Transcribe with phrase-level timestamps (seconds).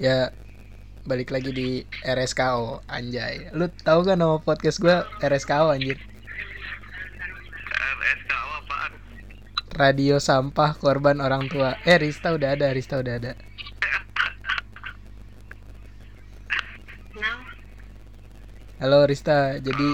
[0.00, 0.32] Ya
[1.04, 1.68] balik lagi di
[2.08, 3.52] RSKO anjay.
[3.52, 6.00] Lu tahu kan nama podcast gua RSKO anjir?
[8.00, 8.92] RSKO apaan?
[9.76, 11.76] Radio Sampah Korban Orang Tua.
[11.84, 13.36] Eh Rista udah ada, Rista udah ada.
[18.80, 19.88] Halo Rista, jadi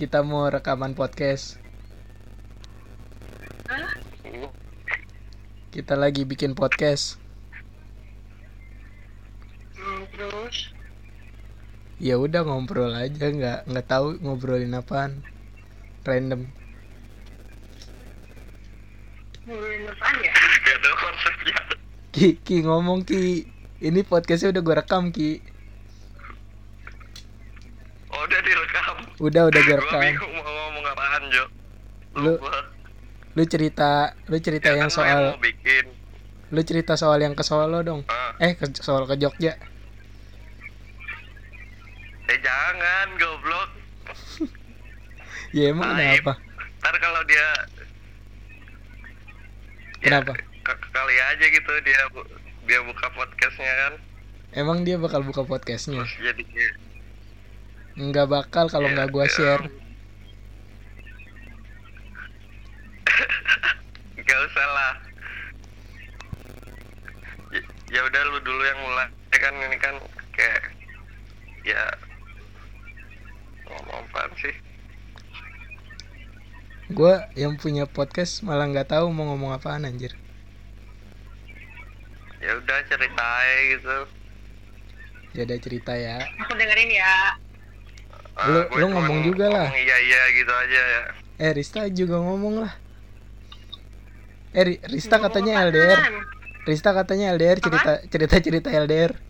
[0.00, 1.60] kita mau rekaman podcast.
[5.68, 7.20] Kita lagi bikin podcast.
[9.82, 10.70] Hmm, terus
[12.02, 15.22] Ya udah ngobrol aja, nggak nggak tahu ngobrolin apaan.
[16.02, 16.50] Random.
[19.46, 20.34] ngobrolin apaan ya?
[20.66, 21.56] Gak ada konsepnya.
[22.10, 23.46] Ki, Ki ngomong Ki.
[23.78, 25.38] Ini podcastnya udah gue rekam Ki.
[28.10, 28.96] Oh, udah direkam.
[29.22, 30.02] Udah udah gue rekam.
[30.02, 31.44] bingung mau ngomong apaan, Jo.
[32.18, 32.42] Lu-.
[33.32, 35.86] Lu cerita, lu cerita Ya yang kan yang soal, bikin.
[36.52, 38.04] lu cerita soal yang ke Solo dong.
[38.10, 38.36] Ah.
[38.42, 39.54] Eh, ke, soal ke Jogja.
[42.32, 43.70] Eh jangan, goblok.
[45.52, 46.24] Ya emang Aib.
[46.24, 46.32] kenapa?
[46.80, 47.44] Ntar kalau dia
[50.00, 50.32] Kenapa?
[50.32, 52.24] ya, kali aja gitu dia bu-
[52.64, 53.92] dia buka podcastnya kan
[54.50, 56.00] Emang dia bakal buka podcastnya?
[56.00, 56.44] terus jadi
[57.94, 59.30] Nggak bakal kalau Ya, nggak gua ya.
[59.30, 59.64] share.
[64.18, 64.92] Gak usah lah
[67.50, 69.94] Ya- ya udah lu dulu yang mulai Ya kan ini kan
[70.32, 70.62] kayak
[71.62, 71.82] ya
[73.66, 74.54] ngomong apaan sih
[76.92, 80.12] Gua yang punya podcast malah nggak tahu mau ngomong apaan anjir.
[82.38, 83.28] ya udah cerita
[83.64, 83.98] gitu
[85.32, 86.18] Ya udah cerita ya.
[86.42, 87.38] Aku dengerin ya.
[88.34, 89.68] Ah, Lu- gue lu ngomong juga lah.
[89.68, 91.02] ngomong iya iya gitu aja ya
[91.38, 92.72] Eh Rista juga ngomong lah.
[94.52, 95.68] Eh Ri- Rista Ngomong katanya apaan?
[95.70, 96.00] LDR.
[96.62, 99.12] Rista katanya LDR cerita cerita cerita LDR.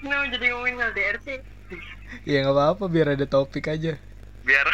[0.00, 1.38] Kenapa jadi ngomongin LDR sih?
[2.24, 3.96] Ya nggak apa-apa biar ada topik aja.
[4.44, 4.66] biar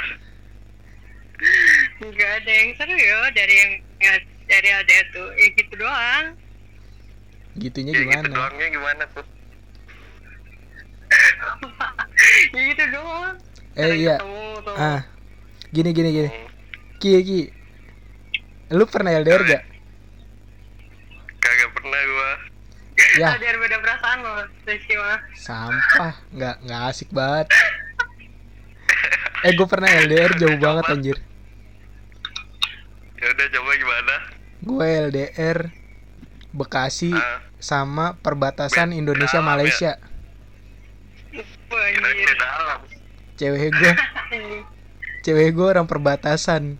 [2.02, 3.72] Enggak ada yang seru ya dari yang
[4.02, 4.12] ya,
[4.46, 5.28] dari LDR tuh.
[5.34, 6.24] Ya gitu doang.
[7.58, 8.28] Gitunya ya gitu gimana?
[8.30, 9.26] doangnya gimana tuh
[12.54, 13.34] ya gitu doang.
[13.74, 14.16] Eh Sering iya.
[14.18, 14.44] ketemu.
[14.78, 15.00] Ah.
[15.70, 16.28] Gini gini gini.
[16.30, 16.48] Hmm,
[17.02, 17.40] Ki Ki.
[18.70, 19.62] Lu pernah LDR gak?
[21.40, 22.30] kagak pernah gua
[23.12, 25.18] Ya, LDR beda perasaan loh, Rizky mah.
[25.34, 26.14] sampah.
[26.30, 27.46] Nggak nggak asik banget.
[29.40, 31.18] Eh gue pernah LDR jauh banget anjir.
[33.14, 34.14] ya udah coba gimana
[34.62, 35.58] Gue LDR
[36.50, 39.44] Bekasi Ah, sama perbatasan Indonesia ya.
[39.44, 39.92] Malaysia.
[43.34, 43.92] Cewek gue,
[45.24, 46.76] cewek gue orang perbatasan.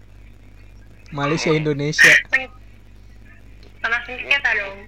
[1.10, 2.12] Malaysia Indonesia.
[2.28, 2.52] Seng-
[3.80, 4.78] Tanah sengketa dong.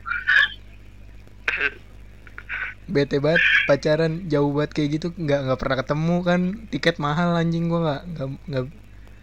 [2.91, 3.41] Bete banget
[3.71, 8.03] pacaran jauh banget kayak gitu nggak nggak pernah ketemu kan tiket mahal anjing gue nggak
[8.51, 8.65] nggak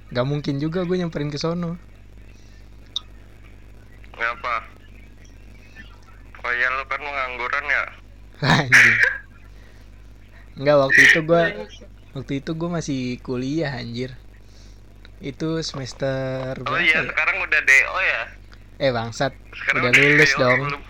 [0.09, 1.77] nggak mungkin juga gue nyamperin ke sono.
[4.15, 4.55] Ngapa
[6.39, 7.83] oh ya lu kan pengangguran ya?
[8.39, 8.97] Anjing.
[10.59, 11.43] Nggak waktu itu gue
[12.15, 14.15] waktu itu gue masih kuliah anjir.
[15.19, 17.11] Itu semester oh iya ya?
[17.11, 18.21] sekarang udah do ya?
[18.79, 19.35] Eh bangsat.
[19.55, 20.59] Sekarang udah lulus DO, dong.
[20.67, 20.88] belum-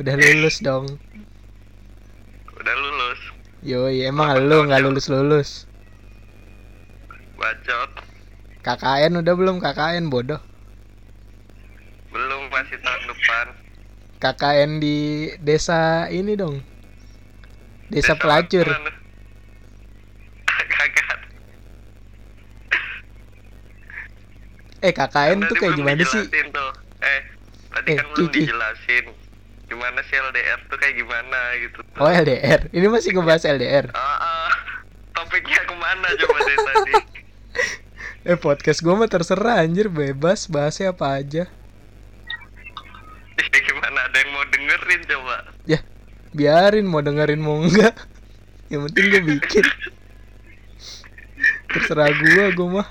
[0.00, 0.86] udah lulus dong.
[2.56, 3.20] Udah lulus.
[3.60, 5.50] Yoi emang lu nggak lulus lulus?
[7.36, 7.90] Bacot.
[8.60, 9.56] KKN udah belum?
[9.60, 10.40] KKN bodoh.
[12.10, 13.46] Belum masih tahun depan.
[14.20, 14.96] KKN di
[15.40, 16.60] desa ini dong.
[17.88, 18.68] Desa pelacur.
[18.68, 18.92] mana?
[20.76, 21.18] kagak.
[24.80, 26.24] Eh KKN Kan tuh kayak gimana sih?
[26.24, 26.70] tuh.
[27.00, 27.20] eh
[27.72, 29.04] tadi Eh, kan belum dijelasin
[29.70, 31.78] gimana sih LDR tuh kayak gimana gitu?
[31.94, 32.02] Tuh.
[32.02, 34.50] oh LDR ini masih ngebahas LDR Ah, ah.
[35.14, 36.94] topiknya ke mana coba dari tadi?
[38.20, 39.88] Eh podcast gue mah terserah anjir.
[39.88, 41.48] Bebas bahasnya apa aja.
[43.40, 43.96] Ya gimana?
[44.12, 45.36] Ada yang mau dengerin coba?
[45.64, 45.80] Ya
[46.36, 46.84] biarin.
[46.84, 47.96] Mau dengerin mau enggak.
[48.70, 49.64] Yang penting gue bikin.
[51.72, 52.88] Terserah gue gue mah.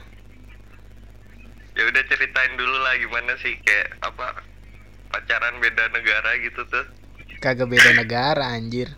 [1.77, 4.43] Ya udah ceritain dulu lah gimana sih kayak apa
[5.09, 6.85] pacaran beda negara gitu tuh.
[7.41, 8.93] Kagak beda negara anjir.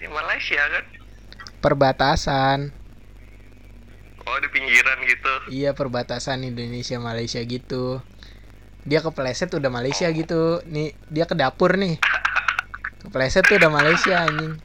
[0.00, 0.84] Di Malaysia kan?
[1.60, 2.58] Perbatasan.
[4.24, 5.32] Oh di pinggiran gitu.
[5.50, 8.04] Iya perbatasan Indonesia Malaysia gitu.
[8.84, 10.64] Dia kepleset udah Malaysia gitu.
[10.68, 12.00] Nih dia ke dapur nih.
[13.04, 14.60] Kepleset tuh udah Malaysia anjing.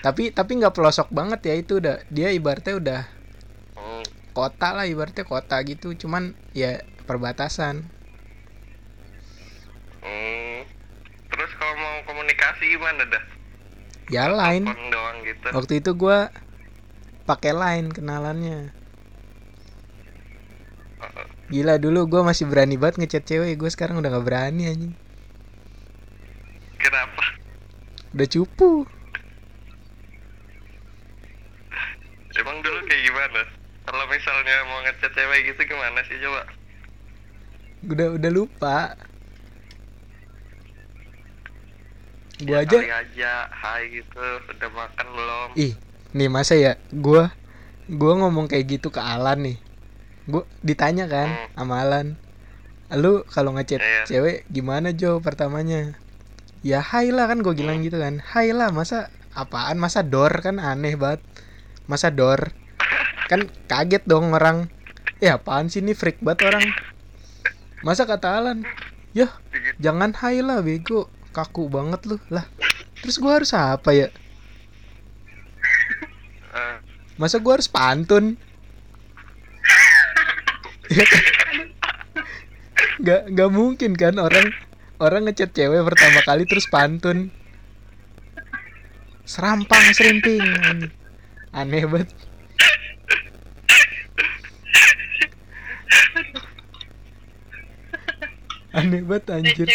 [0.00, 2.00] Tapi tapi nggak pelosok banget ya itu udah.
[2.08, 3.02] Dia ibaratnya udah.
[4.32, 7.84] Kota lah ibaratnya kota gitu cuman ya perbatasan
[10.00, 10.64] Hmm.
[11.28, 13.24] Terus kalau mau komunikasi gimana dah?
[14.10, 15.46] ya lain doang gitu.
[15.54, 16.34] waktu itu gua
[17.30, 18.74] pakai line kenalannya
[21.46, 24.94] gila dulu gua masih berani banget ngechat cewek gue sekarang udah nggak berani anjing
[26.82, 27.24] Kenapa?
[28.18, 28.82] udah cupu
[32.30, 33.59] Emang dulu kayak gimana?
[33.90, 36.42] Kalau misalnya mau ngechat cewek gitu gimana sih coba?
[37.84, 38.96] udah udah lupa.
[42.40, 42.80] Gua Ya aja.
[42.80, 43.32] kali aja,
[43.62, 44.18] hai gitu,
[44.52, 45.50] udah makan belum?
[45.58, 45.74] ih
[46.16, 46.72] nih masa ya?
[46.90, 47.30] Gua
[48.00, 49.58] gua ngomong kayak gitu ke Alan nih.
[50.30, 51.46] Gua ditanya kan Hmm.
[51.56, 52.06] sama Alan.
[53.02, 54.06] Lu kalau ngechat Iya.
[54.08, 55.96] cewek gimana Jo pertamanya?
[56.66, 57.86] Ya hai lah kan gue bilang Hmm.
[57.86, 58.20] gitu kan.
[58.32, 59.76] Hai lah masa apaan?
[59.80, 60.32] Masa dor?
[60.46, 61.22] Kan aneh banget.
[61.90, 62.54] Masa dor
[63.30, 64.66] kan kaget dong orang.
[65.22, 65.94] Ya apaan sih ini?
[65.94, 66.66] Freak banget orang.
[67.86, 68.66] Masa kata Alan
[69.14, 69.30] ya
[69.78, 71.06] jangan hai lah bego.
[71.30, 72.42] Kaku banget lu lah.
[72.98, 74.10] Terus gua harus apa ya?
[77.14, 78.34] Masa gua harus pantun?
[83.00, 83.22] Kan?
[83.30, 84.50] nggak mungkin kan orang
[84.98, 87.30] orang ngechat cewek pertama kali terus pantun?
[89.22, 90.42] Serampang serimping
[91.54, 92.10] aneh banget
[98.80, 99.68] aneh banget anjir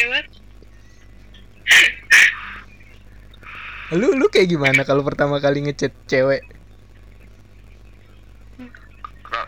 [3.94, 6.42] lu lu kayak gimana kalau pertama kali ngechat cewek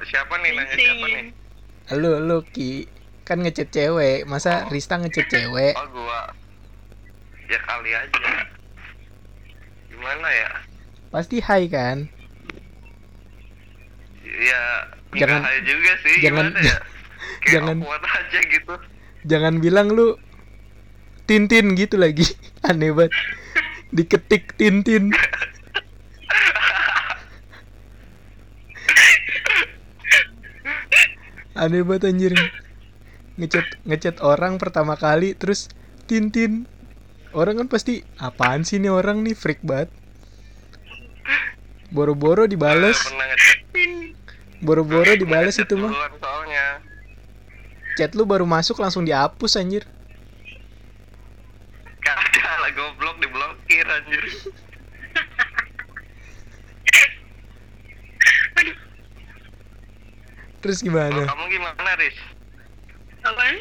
[0.08, 1.26] siapa nih nanya siapa nih?
[1.98, 2.86] lu lu ki
[3.26, 6.32] kan ngechat cewek masa Rista ngechat cewek Oh gua.
[7.48, 8.30] Ya kali aja.
[9.88, 10.52] Gimana ya?
[11.08, 12.12] pasti hai kan
[14.28, 14.62] Ya
[15.16, 16.16] Jangan- jangan juga sih.
[16.20, 16.78] jangan- gimana ya?
[17.56, 18.74] Jangan- aja gitu.
[19.28, 20.16] Jangan bilang lu
[21.28, 22.24] Tintin gitu lagi.
[22.68, 23.12] Aneh banget.
[23.92, 25.12] Diketik Tintin.
[31.52, 32.34] Aneh banget anjir.
[33.36, 35.68] Ngechat ngechat orang pertama kali terus
[36.08, 36.64] Tintin.
[37.36, 39.36] Orang kan pasti apaan sih nih orang nih?
[39.36, 39.92] Freak banget.
[41.92, 43.04] Boro-boro dibales.
[44.64, 45.92] Boro-boro dibales itu mah.
[47.98, 49.84] Chat lu baru masuk langsung dihapus anjir
[52.06, 54.24] Kagak lah goblok diblokir anjir.
[60.62, 62.18] terus Kalau gimana kamu gimana, Riz?
[63.24, 63.58] apaan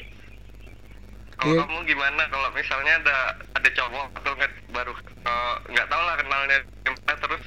[1.37, 1.61] Kalau Iya.
[1.69, 3.17] kamu gimana kalau misalnya ada
[3.61, 7.45] ada cowok atau nggak baru eh, nggak tahu lah kenalnya gimana terus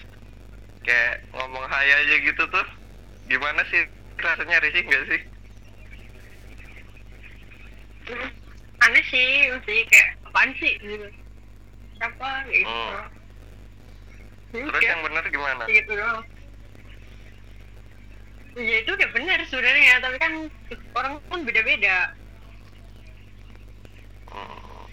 [0.86, 2.68] kayak ngomong hai aja gitu tuh
[3.26, 3.82] gimana sih
[4.22, 5.22] rasanya risih nggak sih?
[8.10, 8.30] Hmm,
[8.82, 11.08] aneh sih mesti kayak apaan sih gitu
[11.96, 13.06] siapa gitu Hmm.
[14.50, 15.64] Terus kayak yang benar gimana?
[15.66, 16.26] gitu doang
[18.58, 20.34] ya itu udah benar sebenarnya tapi kan
[20.92, 22.12] orang pun beda-beda
[24.26, 24.86] Hmm.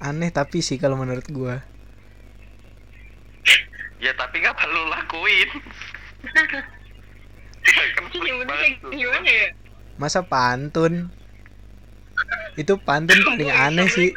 [0.00, 1.60] aneh tapi sih kalau menurut gua
[3.98, 5.50] Ya tapi nggak perlu lakuin.
[6.22, 8.94] Ya, kan kayak tuh.
[8.94, 9.48] gimana ya
[9.98, 11.10] masa pantun?
[12.54, 14.10] Itu pantun paling aneh sih.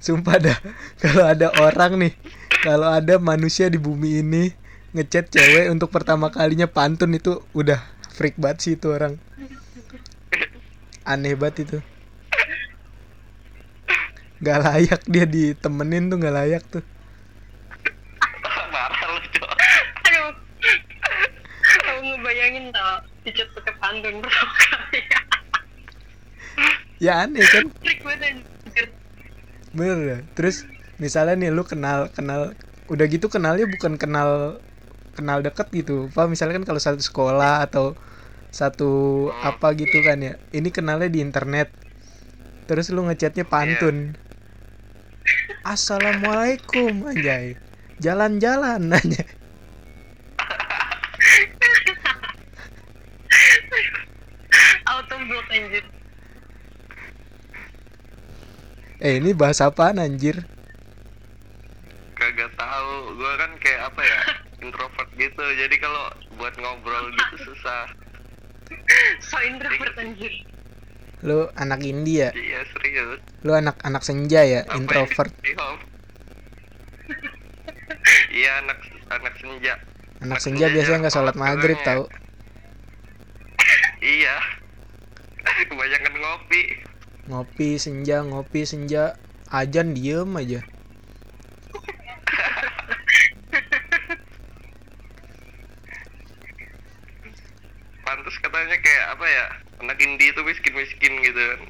[0.00, 0.58] Sumpah dah
[1.02, 2.12] kalau ada orang nih
[2.60, 4.52] kalau ada manusia di bumi ini
[4.92, 7.80] ngechat cewek untuk pertama kalinya pantun itu udah
[8.12, 9.16] freak banget sih itu orang.
[11.08, 11.78] Aneh banget itu.
[14.44, 16.84] Nggak layak dia ditemenin tuh nggak layak tuh.
[18.72, 19.20] Marah lu
[20.04, 20.32] aduh.
[21.64, 25.00] Aku ngebayangin tau dicat pakai pantun kali
[27.04, 27.66] ya aneh kan?
[29.74, 30.20] Bener dah.
[30.38, 30.68] terus
[31.02, 32.54] misalnya nih lu kenal kenal
[32.86, 34.60] udah gitu kenalnya bukan kenal
[35.16, 36.12] kenal deket gitu.
[36.14, 37.98] Apa misalnya kan kalau satu sekolah atau
[38.54, 40.38] satu apa gitu kan ya.
[40.54, 41.74] Ini kenalnya di internet.
[42.70, 44.14] Terus lu ngechatnya pantun.
[45.66, 47.58] Assalamualaikum anjay.
[47.98, 49.24] Jalan-jalan aja
[59.04, 60.40] eh ini bahas apaan anjir
[62.14, 63.20] Kagak tahu.
[63.20, 64.20] Gua kan kayak apa ya?
[64.64, 65.44] introvert gitu.
[65.44, 66.08] Jadi kalau
[66.40, 67.84] buat ngobrol gitu susah.
[69.28, 70.32] so introvert anjir
[71.24, 73.20] lu anak India Iya serius.
[73.44, 75.80] lu anak anak senja ya Apa introvert yang di home?
[78.34, 79.74] Iya anak anak senja.
[80.20, 82.08] Anak senja biasanya nggak sholat maghrib tau.
[84.04, 84.36] Iya.
[85.64, 86.62] Kebanyakan ngopi.
[87.28, 89.04] Ngopi senja, ngopi senja.
[89.60, 90.60] Ajan diem aja.
[98.04, 99.44] Pantes katanya kayak apa ya?
[99.80, 101.60] Anak indie itu miskin-miskin gitu kan.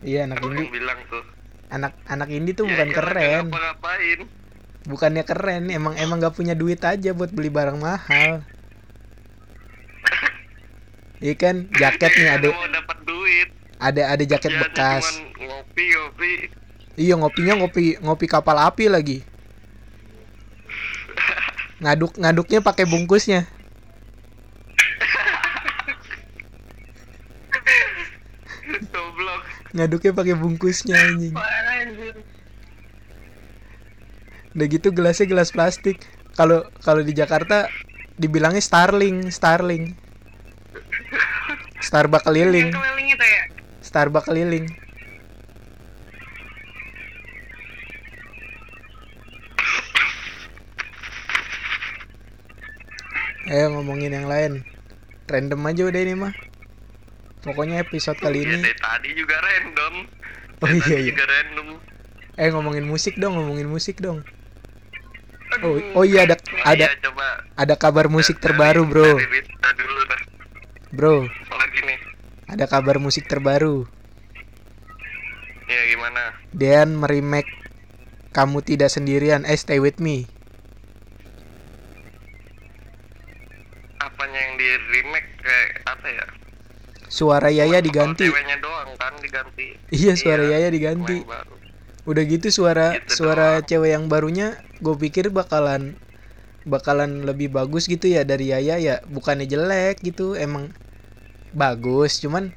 [0.00, 0.68] Iya anak Aku indie.
[0.70, 1.24] bilang tuh.
[1.70, 3.44] Anak anak indie tuh Ya bukan iyalah, keren.
[3.46, 4.20] nggak ngapain
[4.80, 8.40] Bukannya keren, emang emang nggak punya duit aja buat beli barang mahal.
[11.20, 13.52] Iya kan, jaket nih ada mau dapat duit.
[13.80, 15.04] Ada ada jaket Ya, bekas.
[15.40, 16.32] ngopi ngopi.
[17.00, 19.24] Iya ngopinya ngopi ngopi kapal api lagi.
[21.82, 23.48] Ngaduk ngaduknya pakai bungkusnya.
[28.92, 29.42] Goblok.
[29.74, 31.34] Ngaduknya pakai bungkusnya anjing.
[34.50, 36.02] Udah gitu gelasnya gelas plastik.
[36.34, 37.70] Kalau kalau di Jakarta
[38.18, 39.94] dibilangnya Starling, Starling.
[41.86, 43.42] Starbucks keliling, Yang keliling itu ya.
[43.90, 44.70] Starbucks keliling.
[53.50, 54.52] Ayo ngomongin yang lain.
[55.26, 56.32] Random aja udah ini mah.
[57.42, 58.62] Pokoknya episode kali Ya, ini.
[58.62, 59.94] dari tadi juga random.
[60.60, 61.10] Oh iya iya.
[61.10, 61.68] juga random.
[62.36, 64.22] Eh ngomongin musik dong, ngomongin musik dong.
[65.66, 67.26] Oh, oh iya ada ada iya, coba
[67.58, 69.18] ada kabar musik terbaru, Bro.
[69.18, 70.02] Dulu.
[70.94, 71.98] Bro, Apalagi nih.
[72.50, 73.86] Ada kabar musik terbaru.
[75.70, 76.34] Ya gimana?
[76.50, 77.46] Dean meremake
[78.34, 80.26] Kamu Tidak Sendirian, eh Stay With Me.
[84.02, 86.26] Apanya yang di remake kayak apa ya?
[87.06, 88.26] Suara Yaya Cuma diganti.
[88.30, 89.66] Doang kan diganti.
[89.94, 91.22] Iya, suara Yaya diganti.
[92.06, 93.66] Udah gitu suara Gitu suara doang.
[93.66, 95.94] cewek yang barunya gue pikir bakalan
[96.66, 98.98] bakalan lebih bagus gitu ya dari Yaya ya.
[99.06, 100.74] Bukannya jelek gitu, emang
[101.52, 102.54] bagus, cuman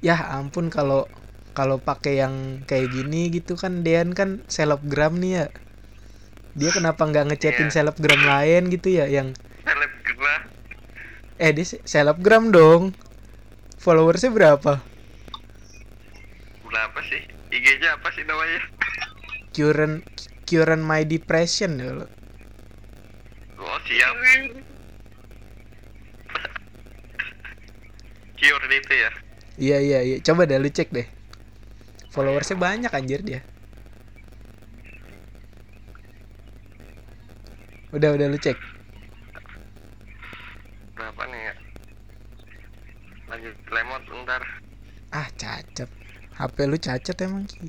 [0.00, 1.06] ya ampun kalau
[1.52, 5.46] kalau pakai yang kayak gini gitu kan Dean kan selebgram nih ya.
[6.56, 7.74] Dia kenapa nggak ngechatin Iya.
[7.74, 9.32] selebgram lain gitu ya yang
[9.64, 10.42] Selebgram
[11.36, 12.96] eh dia se- selebgram dong.
[13.76, 14.80] Followersnya berapa?
[16.62, 17.22] berapa sih?
[17.52, 18.60] IG-nya apa sih namanya?
[19.52, 20.04] Current
[20.44, 21.92] current my depression ya.
[21.94, 22.06] lo.
[23.56, 24.12] Oh siap,
[28.46, 28.62] Keren.
[28.62, 29.10] cure itu ya.
[29.56, 30.16] Iya iya iya.
[30.22, 31.06] Coba deh lu cek deh.
[32.14, 33.40] Followersnya banyak anjir dia.
[37.90, 38.56] Udah udah lu cek.
[40.94, 41.54] Berapa nih ya?
[43.32, 44.42] Lanjut lemot bentar.
[45.10, 45.90] Ah cacat.
[46.36, 47.66] HP lu cacat emang Ki.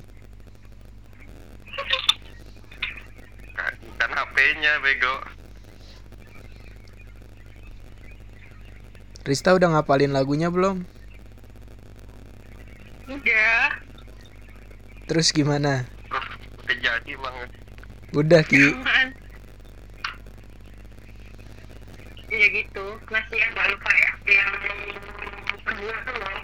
[3.98, 5.37] Kan HP-nya bego.
[9.28, 10.88] Rista udah ngapalin lagunya belum?
[13.12, 13.76] Udah.
[15.04, 15.84] Terus gimana?
[15.84, 17.48] Terus udah jadi banget.
[18.16, 18.72] Udah Ki.
[18.72, 19.12] Aman.
[22.32, 22.84] Ya gitu.
[23.12, 24.12] Masih yang gak lupa ya.
[24.32, 24.52] Yang
[25.60, 26.40] kedua tuh loh.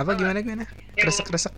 [0.00, 0.64] Apa gimana gimana?
[0.96, 1.52] Kresek kresek.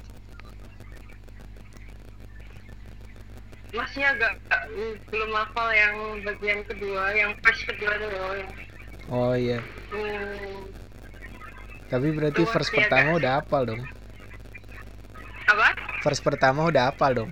[3.70, 4.34] Masih agak
[5.14, 5.94] belum hafal yang
[6.26, 8.34] bagian kedua, yang verse kedua tuh loh.
[8.34, 8.50] Yang,
[9.08, 9.58] Oh iya.
[9.88, 10.68] hmm,
[11.88, 13.18] Tapi berarti Luas verse pertama guys.
[13.24, 13.82] udah hafal dong.
[15.48, 15.68] apa?
[16.04, 17.30] Verse pertama udah hafal dong.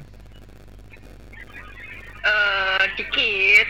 [2.25, 3.69] Eh dikit.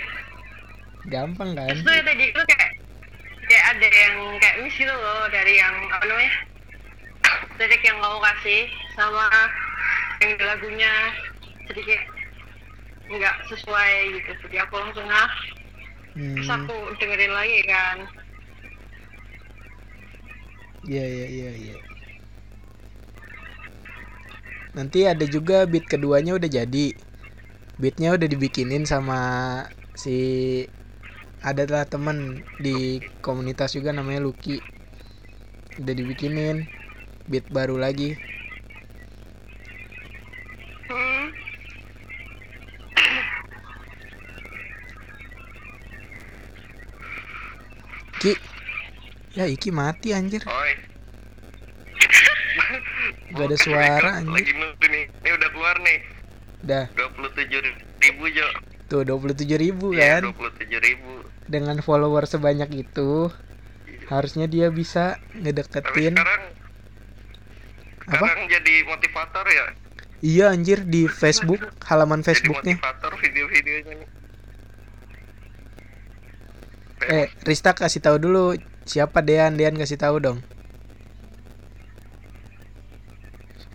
[1.11, 1.67] Gampang kan?
[1.71, 2.71] Terus tuh tadi itu kayak
[3.47, 6.35] kayak ada yang kayak miss gitu loh dari yang apa namanya
[7.57, 8.63] lirik yang kamu kasih
[8.99, 9.27] sama
[10.19, 10.93] yang lagunya
[11.71, 12.05] jadi kayak
[13.07, 15.31] nggak sesuai gitu jadi aku langsung ah
[16.35, 16.57] terus Hmm.
[16.57, 17.97] aku dengerin lagi kan
[20.89, 21.75] Iya iya iya iya.
[24.77, 26.87] Nanti ada juga beat keduanya udah jadi.
[27.81, 29.19] Beatnya udah dibikinin sama
[30.03, 30.17] si
[31.49, 32.19] ada lah temen
[32.65, 34.57] di komunitas juga namanya Lucky.
[35.81, 36.57] Udah dibikinin
[37.31, 38.11] beat baru lagi.
[49.37, 50.41] Ya Iki mati anjir.
[50.43, 50.73] Oi.
[53.37, 54.55] Gak ada suara Lagi anjir.
[54.55, 55.05] nunggu nih.
[55.23, 55.99] Ini udah keluar nih.
[56.65, 56.85] Udah.
[56.91, 57.53] 27
[58.01, 58.49] ribu Jo.
[58.87, 60.33] Tuh 27 ribu Iya, kan.
[60.33, 61.13] 27 ribu.
[61.47, 63.29] Dengan follower sebanyak itu
[64.07, 66.43] harusnya dia bisa Tapi ngedeketin sekarang
[68.07, 68.23] apa?
[68.23, 69.67] sekarang jadi motivator ya.
[70.19, 72.75] Iya anjir di Facebook halaman Jadi Facebooknya.
[72.79, 74.09] motivator video-videonya nih.
[77.07, 79.59] Eh, Rista kasih tahu dulu siapa Dean.
[79.59, 80.39] Dean kasih tahu dong.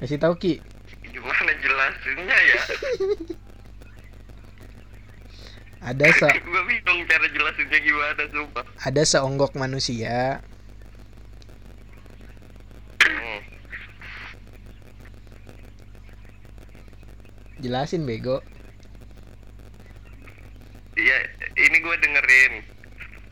[0.01, 0.53] Kasih tahu Ki.
[1.11, 2.61] gimana jelasinnya ya
[5.93, 10.41] Ada se gue bingung cara jelasinnya gimana sumpah ada seonggok manusia.
[13.01, 13.39] hmm.
[17.61, 18.41] Jelasin bego.
[20.97, 21.17] iya
[21.57, 22.53] ini gue dengerin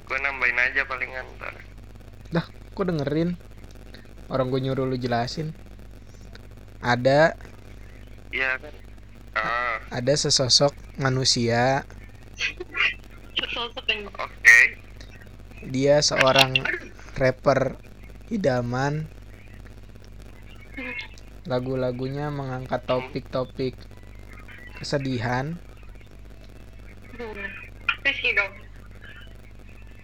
[0.05, 1.53] gue nambahin aja palingan ntar
[2.29, 2.45] Lah,
[2.77, 3.41] kok dengerin?
[4.29, 5.57] Orang gue nyuruh lu jelasin.
[6.79, 7.33] Ada
[8.29, 8.71] iya kan
[9.35, 10.71] ah ada sesosok
[11.01, 11.83] manusia.
[13.35, 14.57] sesosok yang oke
[15.73, 16.55] Dia seorang
[17.17, 17.75] rapper
[18.29, 19.09] idaman.
[21.49, 23.75] Lagu-lagunya mengangkat topik-topik
[24.77, 25.57] kesedihan.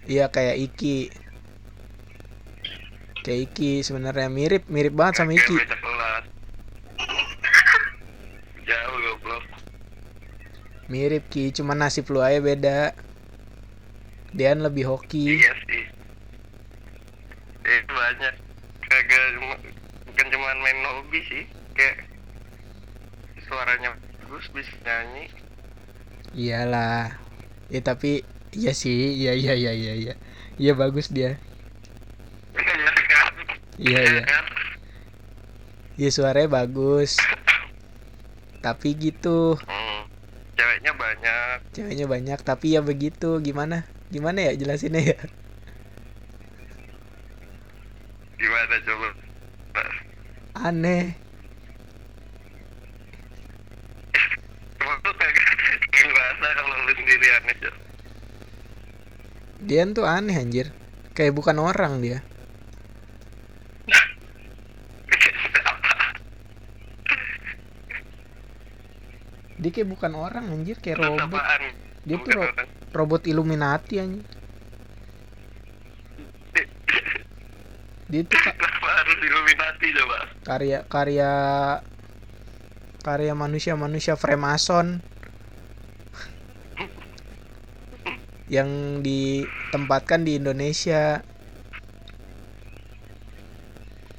[0.10, 1.25] Iya kayak Iki.
[3.25, 5.58] Kayak Iki sebenarnya mirip mirip banget sama Iki.
[5.58, 6.24] kelas
[8.70, 9.44] jauh goblok
[10.86, 12.94] Mirip Ki, cuma nasib lu aja beda.
[14.29, 15.41] Dean lebih hoki.
[15.41, 15.84] iya sih
[17.65, 18.34] eh banyak
[18.86, 19.55] kagak cuma
[20.05, 21.98] bukan cuma main hobi sih kayak
[23.50, 23.89] suaranya
[24.22, 25.25] bagus bisa nyanyi
[26.36, 27.15] Iyalah.
[27.72, 28.22] Ya tapi
[28.53, 30.13] iya sih, iya iya iya iya iya.
[30.62, 31.39] Iya bagus dia.
[33.85, 33.99] Iya?
[34.01, 34.23] Iya iya.
[34.25, 34.45] kan?
[35.95, 37.21] Iya suaranya bagus.
[38.65, 40.09] Tapi gitu, Hmm.
[40.57, 41.57] Ceweknya banyak.
[41.69, 43.37] ceweknya banyak tapi ya begitu.
[43.45, 43.85] Gimana?
[44.09, 45.19] Gimana ya jelasinnya ya?
[48.41, 49.07] Gimana coba?
[50.65, 51.13] Aneh.
[59.65, 60.69] Dean tuh aneh anjir.
[61.17, 62.21] Kayak bukan orang dia.
[69.55, 71.39] Dia kayak bukan orang anjir, kayak Terus robot.
[71.39, 71.61] apaan?
[72.03, 72.68] Dia tuh ro- orang.
[72.91, 74.25] robot Illuminati anjir.
[78.05, 80.20] Dia tuh Kenapa harus Illuminati coba?
[80.46, 81.31] karya karya
[83.01, 85.01] karya manusia-manusia Freemason
[88.46, 88.70] yang
[89.01, 91.25] ditempatkan di Indonesia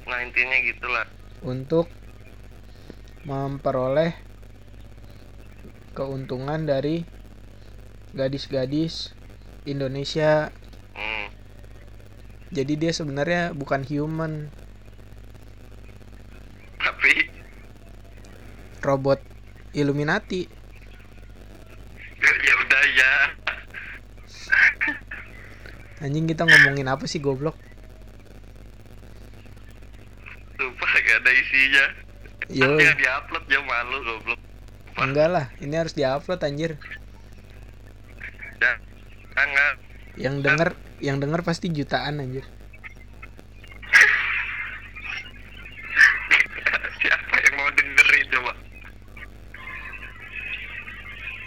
[0.03, 1.07] Nah intinya gitulah.
[1.41, 1.87] untuk
[3.23, 4.11] memperoleh
[5.97, 7.01] keuntungan dari
[8.13, 9.17] gadis-gadis
[9.65, 10.53] Indonesia.
[12.53, 14.47] Jadi dia sebenarnya bukan human,
[16.79, 17.27] Tapi
[18.79, 19.19] robot
[19.75, 20.47] Illuminati.
[22.23, 23.13] ya ya udah ya.
[26.07, 27.59] Anjing kita ngomongin apa sih goblok?
[30.55, 31.85] Sumpah gak ada isinya.
[32.47, 34.46] Yo, Nanti yang diupload ya malu goblok.
[34.97, 36.81] Enggak lah, ini harus diupload anjir.
[38.57, 38.73] Ya,
[39.37, 39.73] jangan.
[40.17, 42.41] Yang denger yang denger pasti jutaan anjir.
[47.01, 48.51] Siapa yang mau dengerin coba?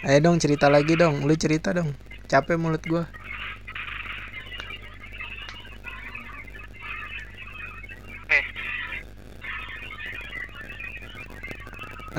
[0.07, 1.91] Ayo dong cerita lagi dong, lu cerita dong.
[2.31, 3.20] Capek mulut gua.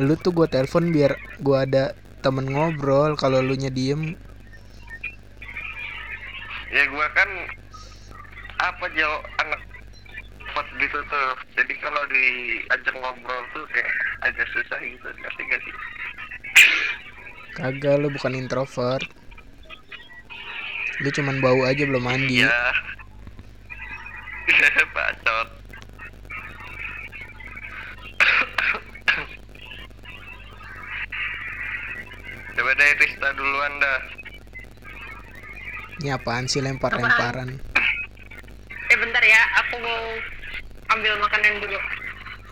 [0.03, 1.95] Lu tuh gua telepon biar gua ada
[2.27, 4.15] temen ngobrol kalau lu nya diem
[6.73, 7.29] ya gua kan
[8.63, 9.61] apa jauh anak
[10.53, 11.31] pot gitu tuh.
[11.55, 13.91] Jadi kalau diajak ngobrol tuh kayak
[14.27, 15.07] agak susah gitu.
[15.07, 15.75] Ngerti gak sih?
[17.53, 19.05] kagak lu bukan introvert
[21.05, 22.61] lu cuman bau aja belum mandi Iya.
[24.97, 25.62] Bacot.
[32.63, 33.99] Coba deh Rista duluan dah.
[35.99, 37.59] ini apaan sih lempar-lemparan?
[38.87, 39.99] Eh bentar ya aku mau
[40.95, 41.75] ambil makanan dulu.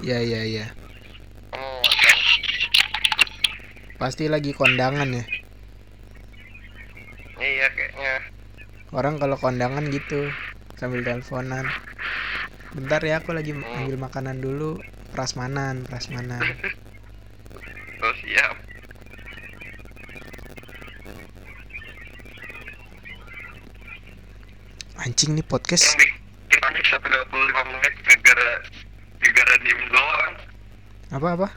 [0.03, 0.67] Ya ya ya
[1.55, 1.79] Oh,
[4.03, 5.23] pasti lagi kondangan ya?
[7.39, 8.15] Iya kayaknya.
[8.91, 10.27] orang kalau kondangan gitu
[10.75, 11.71] sambil teleponan.
[12.75, 14.75] Bentar ya aku lagi ambil makanan dulu.
[15.15, 16.43] Prasmanan prasmanan.
[18.03, 18.70] Oh siap.
[25.01, 25.97] Anjing nih podcast
[26.61, 28.49] panik sampai 25 menit gara-gara
[29.33, 30.35] gara diem doang.
[31.11, 31.49] apa apa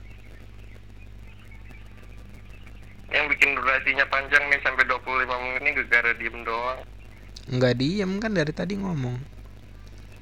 [3.13, 6.79] Yang bikin durasinya panjang nih sampai 25 menit ini gara-gara diem doang.
[7.51, 9.19] Nggak diem kan dari tadi ngomong.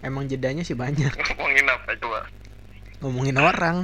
[0.01, 1.13] Emang jedanya sih banyak.
[1.37, 2.19] ngomongin apa coba
[2.99, 3.77] Ngomongin orang.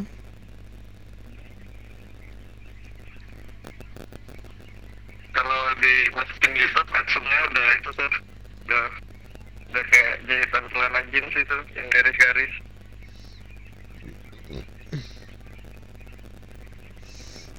[5.37, 8.09] kalau dimasukin gitu captionnya udah itu tuh
[8.65, 8.85] udah
[9.67, 12.53] udah kayak jahitan celana jeans itu yang garis-garis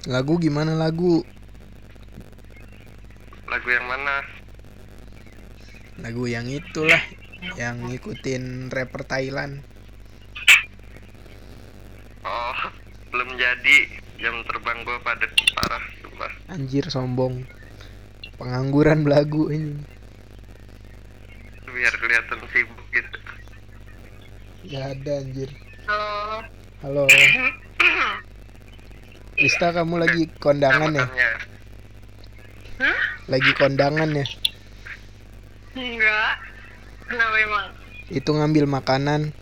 [0.07, 1.21] Lagu gimana lagu?
[3.45, 4.23] lagu yang mana
[5.99, 7.03] Lagu yang itulah
[7.59, 9.61] yang ngikutin rapper Thailand.
[12.23, 12.59] oh
[13.11, 13.77] belum jadi
[14.23, 17.43] jam terbang gua padat parah sumpah Anjir sombong.
[18.39, 19.77] Pengangguran belagu ini.
[21.69, 23.19] biar kelihatan sibuk gitu
[24.69, 25.49] Ya ada anjir.
[25.89, 26.45] Halo.
[26.85, 27.03] Halo.
[29.33, 31.09] Ista kamu lagi kondangan ya?
[32.77, 32.99] Hah?
[33.33, 34.29] Lagi kondangan ya?
[35.73, 36.33] Enggak.
[37.09, 37.67] Kenapa emang?
[38.13, 39.33] Itu ngambil makanan.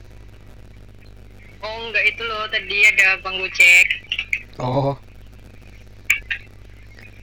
[1.60, 3.88] Oh enggak itu loh tadi ada bang Gojek.
[4.64, 4.96] Oh,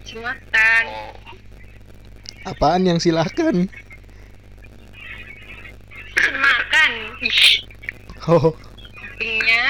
[0.05, 0.85] Jumatan.
[0.93, 1.17] oh
[2.53, 3.73] apaan yang silakan?
[6.21, 6.91] Makan.
[8.25, 9.65] Oh, kupingnya.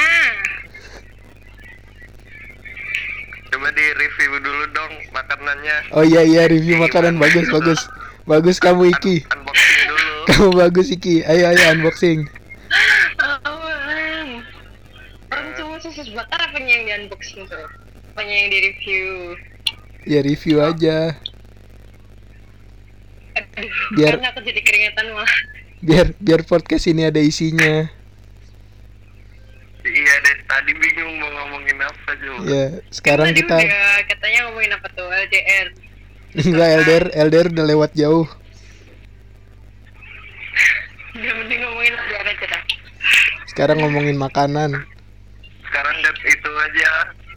[3.51, 7.81] coba di review dulu dong makanannya oh iya iya review makanan bagus bagus.
[8.25, 9.21] Bagus kamu Iki.
[9.21, 11.17] Un- unboxing dulu Kamu bagus Iki.
[11.23, 12.25] Ayo ayo unboxing.
[15.29, 17.69] Orang cuma susus bakar apanya yang di unboxing tuh?
[18.15, 19.07] Apanya yang di review?
[20.09, 21.13] Ya review aja.
[23.37, 25.35] Aduh, Biar- aku jadi keringetan malah.
[25.85, 27.93] Biar biar podcast ini ada isinya.
[30.55, 34.87] Iya tadi bingung mau ngomongin apa coba Ya, sekarang Tadi kita udah katanya ngomongin apa
[34.95, 35.67] tuh LDR.
[36.37, 38.27] enggak LDR LDR udah lewat jauh.
[41.15, 42.63] Udah mending ngomongin LDR aja dah.
[43.47, 44.71] Sekarang ngomongin makanan.
[45.65, 46.91] sekarang lihat itu aja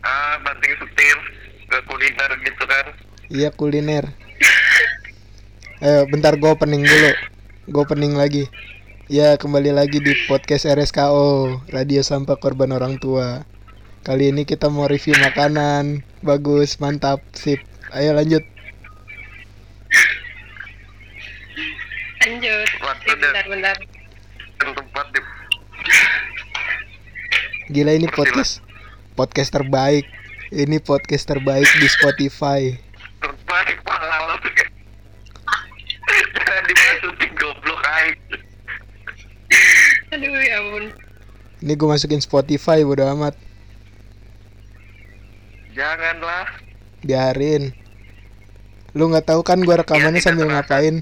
[0.04, 1.18] ah banting setir
[1.66, 2.86] ke kuliner gitu kan
[3.28, 4.06] Iya kuliner.
[5.78, 7.12] Ayo bentar gue opening dulu.
[7.68, 8.46] Gue opening lagi.
[9.08, 13.48] Ya kembali lagi di podcast RSKO Radio Sampah Korban Orang Tua.
[14.04, 16.04] Kali ini kita mau review makanan.
[16.20, 17.64] Bagus, mantap, sip.
[17.96, 18.44] Ayo lanjut.
[22.20, 22.68] Lanjut.
[22.84, 23.32] Waktu deh.
[23.32, 23.76] bentar, bentar.
[24.60, 25.22] dan tempat di
[27.72, 28.60] Gila ini podcast
[29.16, 30.04] podcast terbaik.
[30.52, 32.76] Ini podcast terbaik di Spotify.
[33.24, 34.72] terbaik kayak
[36.36, 38.47] jangan dimasukin goblok aja
[40.14, 40.86] Aduh ya ampun.
[41.64, 43.36] Ini gue masukin Spotify bodo amat.
[45.78, 46.58] janganlah
[47.06, 47.78] Biarin.
[48.98, 50.58] Lu nggak tahu kan gua rekamannya tidak sambil terasa.
[50.66, 50.96] ngapain?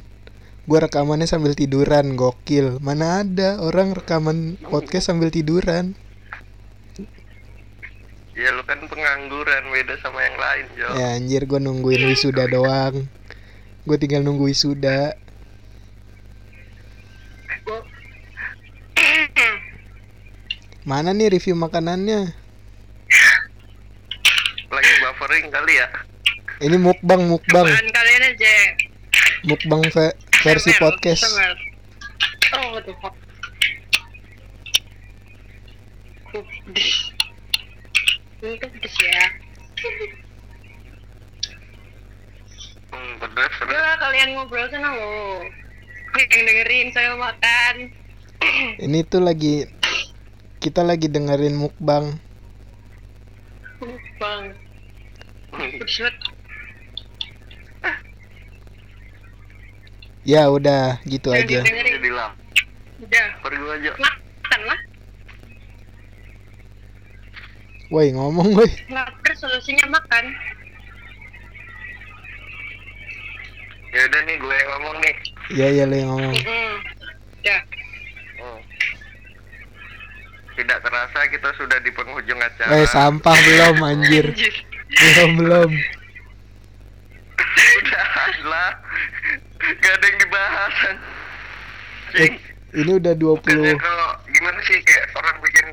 [0.68, 2.84] Gua rekamannya sambil tiduran, gokil.
[2.84, 5.96] Mana ada orang rekaman podcast sambil tiduran?
[8.36, 13.08] ya lu kan pengangguran beda sama yang lain Jo Ya anjir gua nungguin wisuda doang.
[13.88, 15.16] Gue tinggal nunggu wisuda.
[20.86, 22.30] Mana nih review makanannya?
[24.66, 25.88] lagi buffering kali ya
[26.60, 28.56] Ini mukbang mukbang, Apaan kalian aja.
[29.46, 31.24] mukbang ve- versi Sabar, podcast.
[31.24, 31.56] sabar.
[32.56, 33.16] Oh, what the fuck.
[36.66, 36.92] Pedes.
[38.42, 39.24] Ini kan pedes ya.
[42.90, 45.44] hmm, pedas Udah kalian ngobrol sana lo.
[46.16, 47.76] Yang dengerin saya makan.
[48.78, 49.68] Ini tuh lagi
[50.66, 52.18] kita lagi dengerin mukbang.
[54.18, 54.44] Bang,
[55.54, 56.16] pedes banget.
[60.26, 62.10] Ya udah gitu Jangan aja.
[62.10, 62.32] lah
[62.98, 64.80] Udah, pergi aja makan lah.
[67.94, 68.66] Woi ngomong woi.
[68.90, 70.34] Lapar solusinya makan.
[73.96, 75.16] ya udah nih gue yang ngomong nih
[75.56, 76.36] Iya iya lo yang ngomong.
[76.36, 77.62] Udah.
[78.42, 78.60] Hmm.
[80.56, 84.26] Tidak terasa kita sudah di penghujung acara Eh sampah belum anjir.
[84.30, 84.54] Anjir.
[84.88, 85.72] Belum belum.
[87.56, 88.06] udah
[88.46, 88.72] lah
[89.78, 90.76] gak ada yang dibahas
[92.16, 92.32] Eh,
[92.74, 95.66] ini udah 20 Bukannya kalau gimana sih kayak orang bikin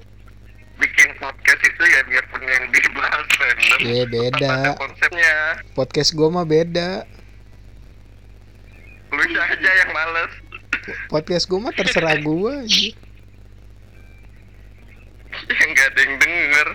[0.77, 4.55] bikin podcast itu ya biarpun yang dibahas random Iya, beda.
[4.75, 5.35] konsepnya
[5.73, 7.07] podcast gua mah beda.
[9.13, 10.33] lu aja yang males
[11.07, 12.97] Podcast gua mah terserah gua anjir
[15.51, 16.69] yang gak ada yang denger.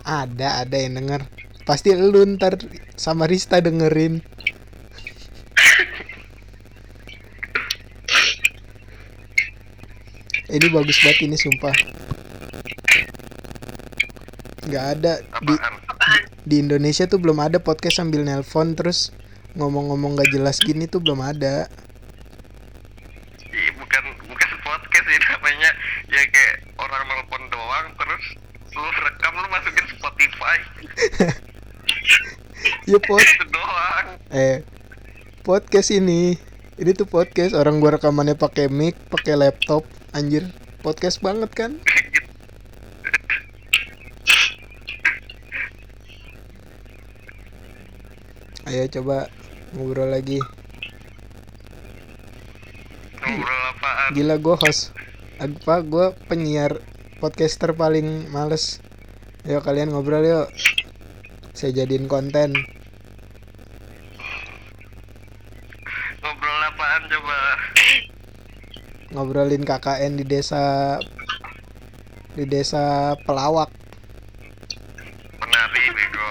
[0.00, 1.20] Ada ada yang denger.
[1.68, 2.56] Pasti lu ntar
[2.96, 4.24] sama Rista dengerin.
[10.50, 11.76] Ini bagus banget ini sumpah.
[14.66, 15.12] Nggak ada.
[15.22, 15.54] Di,
[16.42, 19.14] di Indonesia tuh belum ada podcast sambil nelpon terus
[19.54, 21.70] ngomong-ngomong gak jelas gini tuh belum ada.
[32.94, 33.22] ya pod
[33.54, 34.06] doang.
[34.34, 34.66] Eh
[35.46, 36.34] podcast ini
[36.74, 39.86] ini tuh podcast orang gua rekamannya pakai mic pakai laptop.
[40.10, 40.50] Anjir
[40.82, 41.78] podcast banget kan?
[48.66, 49.30] Ayo coba
[49.78, 50.42] ngobrol lagi.
[53.22, 54.10] Ngobrol apaan?
[54.18, 54.90] Gila gue host.
[55.38, 56.82] Apa gue penyiar
[57.22, 58.82] podcaster paling males.
[59.46, 60.50] Ayo kalian ngobrol yuk.
[61.54, 62.54] Saya jadiin konten
[66.20, 67.38] ngobrol apaan coba
[69.20, 70.96] ngobrolin KKN di desa
[72.32, 73.68] di desa Pelawak.
[75.36, 76.28] Penari bego.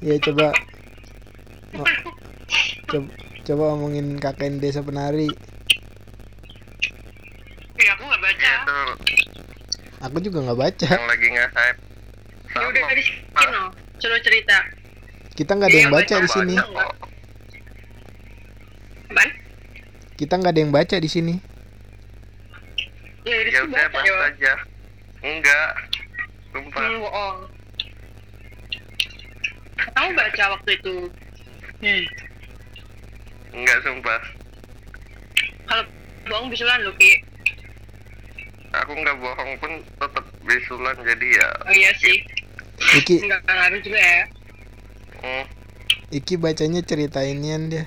[0.00, 0.56] Ya coba.
[1.76, 2.00] Ngo-
[2.88, 3.08] coba
[3.44, 5.28] coba omongin KKN desa penari.
[7.76, 8.48] Ya aku nggak baca.
[8.48, 8.90] ya tuh.
[10.08, 10.88] Aku juga nggak baca.
[10.88, 11.80] Yang lagi nge-hype.
[12.56, 12.82] Ya udah
[13.52, 13.68] loh.
[14.00, 14.64] Suruh cerita.
[15.36, 16.56] kita nggak ada yang baca di sini.
[20.16, 21.55] kita nggak ada yang baca di sini
[23.26, 24.26] Ya dari ya udah baca bahas ya.
[24.30, 24.52] aja
[25.20, 25.70] enggak
[26.48, 27.38] sumpah Hmm, bohong.
[29.88, 30.96] Kamu baca waktu itu.
[31.76, 32.04] Hmm.
[33.52, 34.20] enggak sumpah
[35.66, 35.84] Kalau
[36.24, 37.12] bohong bisulan lu Ki.
[38.72, 42.16] aku nggak bohong pun tetap bisulan jadi ya Oh iya sih.
[42.94, 44.22] Iki Enggak ngaruh juga ya.
[45.18, 45.44] hmm,
[46.12, 47.84] Iki bacanya cerita inian dia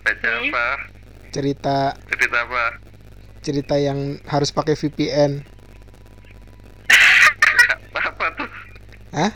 [0.00, 0.48] baca Hmm.
[0.48, 0.66] apa
[1.30, 2.64] cerita cerita apa
[3.44, 5.44] cerita yang harus pakai VPN
[7.94, 8.48] apa, tuh
[9.12, 9.32] Hah?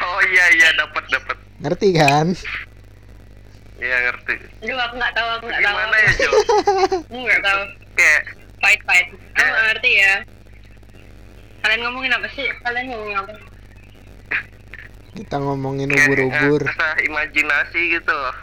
[0.00, 2.26] oh iya iya dapat dapat ngerti kan
[3.76, 5.74] iya ngerti Aduh aku nggak tahu, aku nggak tahu.
[5.74, 6.30] gimana ya Jo
[7.06, 7.62] Aku nggak tahu.
[7.94, 8.22] kayak
[8.58, 9.06] Fight fight.
[9.34, 10.14] Aku nggak ngerti ya.
[11.58, 12.46] Kalian ngomongin apa sih?
[12.58, 13.32] Kalian ngomongin apa?
[15.14, 18.34] kita ngomongin kayak ubur-ubur ngasah imajinasi gitu loh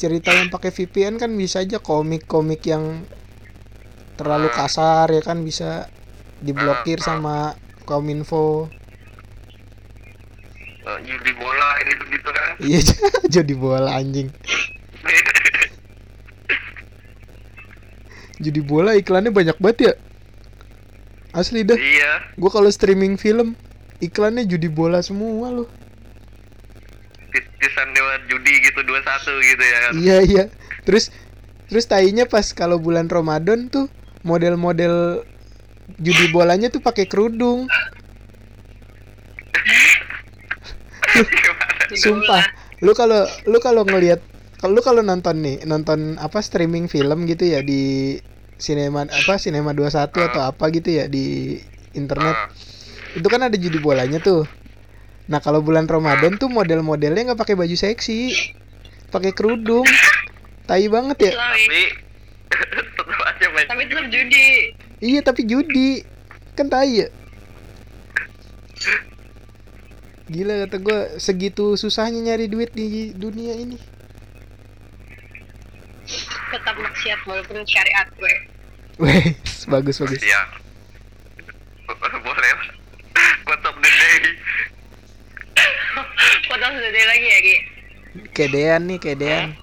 [0.00, 3.04] cerita yang pakai VPN kan bisa aja komik-komik yang
[4.16, 5.92] terlalu kasar ya kan bisa
[6.40, 7.06] diblokir Ah, ah.
[7.06, 7.36] sama
[7.84, 8.72] Kominfo.
[10.80, 12.80] Eh, judi bola gitu gitu kan Iya
[13.28, 14.32] jadi bola anjing.
[18.40, 19.92] Jadi bola iklannya banyak banget ya.
[21.36, 21.76] Asli dah.
[21.76, 23.52] iya Gua kalau streaming film
[24.00, 25.68] iklannya judi bola semua loh.
[27.60, 29.04] Titisan dewa judi gitu 21
[29.52, 30.44] gitu ya kan Iya iya.
[30.88, 31.12] Terus
[31.68, 33.92] terus tainya pas kalau bulan Ramadan tuh
[34.24, 35.28] model-model
[36.00, 37.68] judi bolanya tuh pakai kerudung.
[42.00, 42.48] Sumpah.
[42.80, 44.24] Lu kalau lu kalau ngelihat
[44.56, 48.16] kalau lu kalau nonton nih, nonton apa streaming film gitu ya di
[48.56, 51.60] sinema apa sinema 21 atau apa gitu ya di
[51.92, 52.36] internet.
[52.36, 52.48] Ah,
[53.16, 54.48] Itu kan ada judi bolanya tuh.
[55.30, 58.34] Nah, kalau bulan Ramadan tuh model-modelnya nggak pakai baju seksi.
[59.14, 59.86] Pakai kerudung.
[60.66, 61.32] Tai banget ya.
[61.38, 61.82] Tapi
[62.98, 64.48] tetap aja main Tapi tetap judi.
[64.98, 66.02] Iya, tapi judi.
[66.58, 67.08] Kan tai ya.
[70.30, 73.78] Gila kata gue segitu susahnya nyari duit di dunia ini.
[76.50, 78.34] Tetap maksiat walaupun syariat gue.
[79.00, 79.32] Weh,
[79.70, 80.20] bagus bagus.
[80.20, 80.42] ya
[82.26, 82.52] boleh
[83.48, 84.18] of the day
[86.48, 87.56] Potong sudah lagi ya Ki.
[88.34, 89.54] Kedean nih, kedean.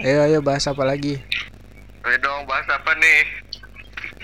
[0.00, 1.20] Ayo ayo bahas apa lagi?
[2.08, 3.20] Ayo dong bahas apa nih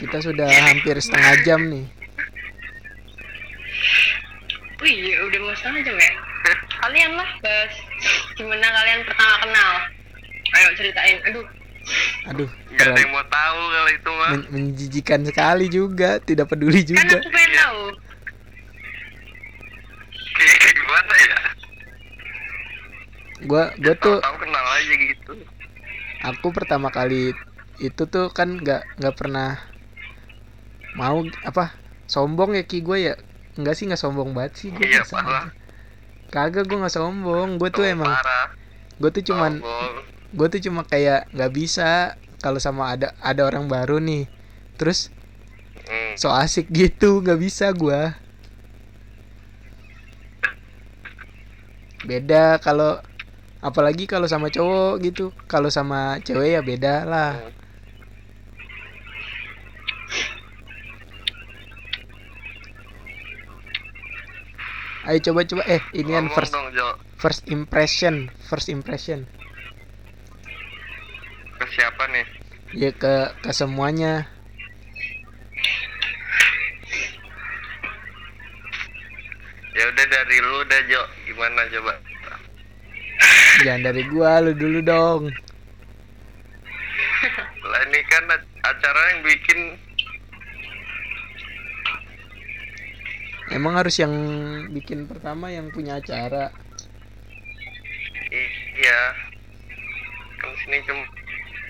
[0.00, 1.84] Kita sudah hampir setengah jam nih.
[4.80, 4.96] Wih,
[5.28, 6.12] udah mau setengah jam ya?
[6.80, 7.74] Kalian lah bahas
[8.40, 9.72] gimana kalian pertama kenal.
[10.56, 11.18] Ayo ceritain.
[11.28, 11.44] Aduh,
[12.26, 16.50] Aduh, nggak ada terlalu yang mau tahu kalau itu mah men- menjijikan sekali juga, tidak
[16.50, 17.18] peduli kan juga.
[17.22, 17.82] aku pengen tahu.
[20.76, 21.38] gimana ya?
[23.46, 25.32] Gua gua tuh tahu kenal aja gitu.
[26.26, 27.30] Aku pertama kali
[27.78, 29.60] itu tuh kan nggak nggak pernah
[30.96, 31.76] mau apa
[32.08, 33.14] sombong ya ki gue ya?
[33.56, 35.04] Nggak sih nggak sombong banget sih gue Iya,
[36.32, 38.12] kagak gue nggak sombong gue tuh Oh, emang
[38.96, 40.15] gue tuh cuman Sombong.
[40.36, 41.90] Gue tuh cuma kayak nggak bisa
[42.44, 44.24] kalau sama ada ada orang baru nih.
[44.78, 45.10] Terus
[45.86, 46.18] Hmm.
[46.18, 48.00] so asik gitu nggak bisa gue
[52.10, 52.98] beda kalau
[53.62, 55.24] apalagi kalau sama cowok gitu.
[55.52, 57.32] Kalau sama cewek ya beda lah.
[57.38, 57.54] Hmm.
[65.06, 66.54] ayo coba coba eh ini kan Ngomong first
[67.14, 68.14] first impression
[68.50, 69.30] first impression
[71.56, 72.26] ke siapa nih?
[72.76, 74.28] Ya ke ke semuanya.
[79.76, 81.02] Ya udah dari lu udah Jo.
[81.28, 81.92] Gimana coba?
[83.64, 85.22] Jangan dari gua lu dulu dong.
[87.66, 88.24] Lah ini kan
[88.64, 89.60] acara yang bikin.
[93.52, 94.12] Emang harus yang
[94.74, 96.52] bikin pertama yang punya acara?
[98.76, 99.00] Iya.
[100.36, 101.04] Kan sini cuma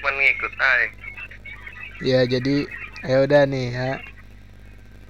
[0.07, 0.83] cuma ngikut ay
[1.99, 2.63] ya jadi
[3.03, 3.91] ya udah nih ya.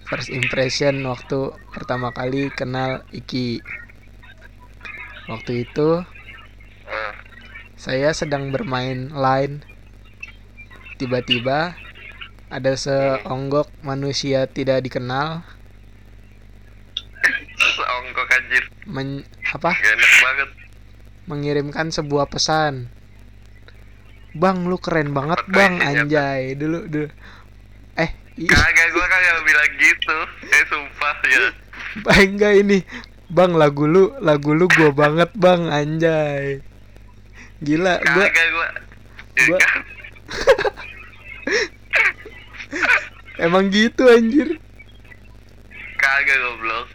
[0.09, 3.61] First impression waktu pertama kali kenal Iki.
[5.29, 6.01] Waktu itu
[6.89, 7.13] Eh,
[7.77, 9.61] saya sedang bermain line.
[10.97, 11.77] Tiba-tiba
[12.49, 15.45] ada seonggok manusia tidak dikenal.
[18.01, 18.65] Onggok anjir.
[18.89, 19.77] Men- apa?
[19.77, 20.49] Gak enak banget.
[21.29, 22.96] Mengirimkan sebuah pesan
[24.37, 26.53] Bang lu keren banget Apa bang anjay.
[26.55, 27.09] Dulu dulu.
[27.97, 30.17] Eh kagak gua kagak bilang gitu.
[30.45, 31.45] Eh sumpah ya.
[32.05, 32.79] Bang enggak ini.
[33.33, 36.61] Bang lagu lu lagu lu gua banget bang anjay.
[37.65, 38.69] Gila gua kagak gua.
[39.37, 39.81] Ya gua- kan?
[43.49, 44.61] emang gitu anjir.
[45.97, 46.87] Kagak goblok.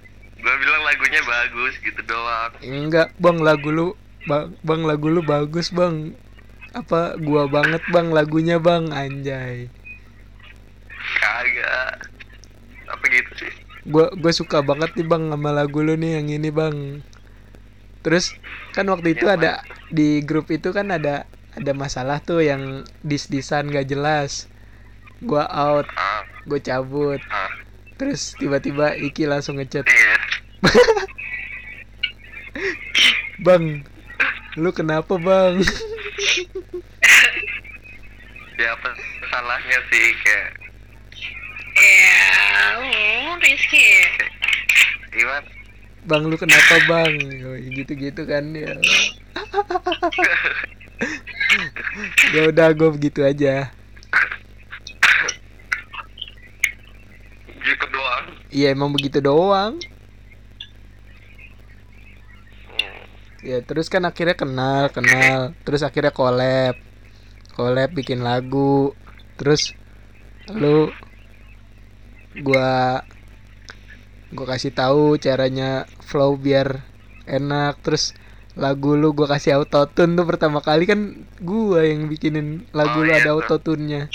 [0.42, 2.54] Gua bilang lagunya bagus gitu doang.
[2.62, 3.88] Enggak bang lagu lu
[4.30, 6.14] bang, bang lagu lu bagus bang
[6.72, 8.16] Apa gua banget bang?
[8.16, 8.96] Lagunya bang.
[8.96, 9.68] Anjay.
[11.20, 12.08] Kagak.
[12.88, 13.54] Apa gitu sih?
[13.90, 17.04] Gua gue suka banget nih bang sama lagu lu nih yang ini bang.
[18.02, 18.34] Terus
[18.74, 19.52] kan waktu itu Yang ada
[19.92, 24.48] di grup itu kan ada ada masalah tuh yang dis-disan gak jelas.
[25.22, 26.26] Gua out, ah.
[26.50, 27.22] gue cabut.
[27.30, 27.52] Ah.
[28.02, 29.86] Terus tiba-tiba Iki langsung ngechat.
[29.86, 30.16] Iya.
[33.46, 33.86] Bang,
[34.60, 35.64] lu kenapa bang?
[38.62, 38.90] ya apa
[39.32, 40.54] salahnya sih kayak
[41.80, 42.20] ya
[42.78, 44.06] oh Rizky
[45.16, 45.48] gimana
[46.02, 47.14] Bang lu kenapa bang?
[47.30, 48.74] Yoi, Gitu-gitu kan ya.
[52.34, 53.70] ya udah gue begitu aja.
[57.62, 59.78] gitu doang Iya emang begitu doang.
[63.52, 65.52] Ya terus kan akhirnya kenal, kenal.
[65.68, 66.80] Terus akhirnya collab.
[67.52, 68.96] Collab bikin lagu.
[69.36, 69.76] Terus
[70.56, 70.88] lu
[72.40, 73.04] gua
[74.32, 76.80] gua kasih tahu caranya flow biar
[77.28, 77.84] enak.
[77.84, 78.16] Terus
[78.56, 83.12] lagu lu gua kasih autotune tuh pertama kali kan gua yang bikinin lagu Oh, lu
[83.12, 84.08] iya ada autotune-nya.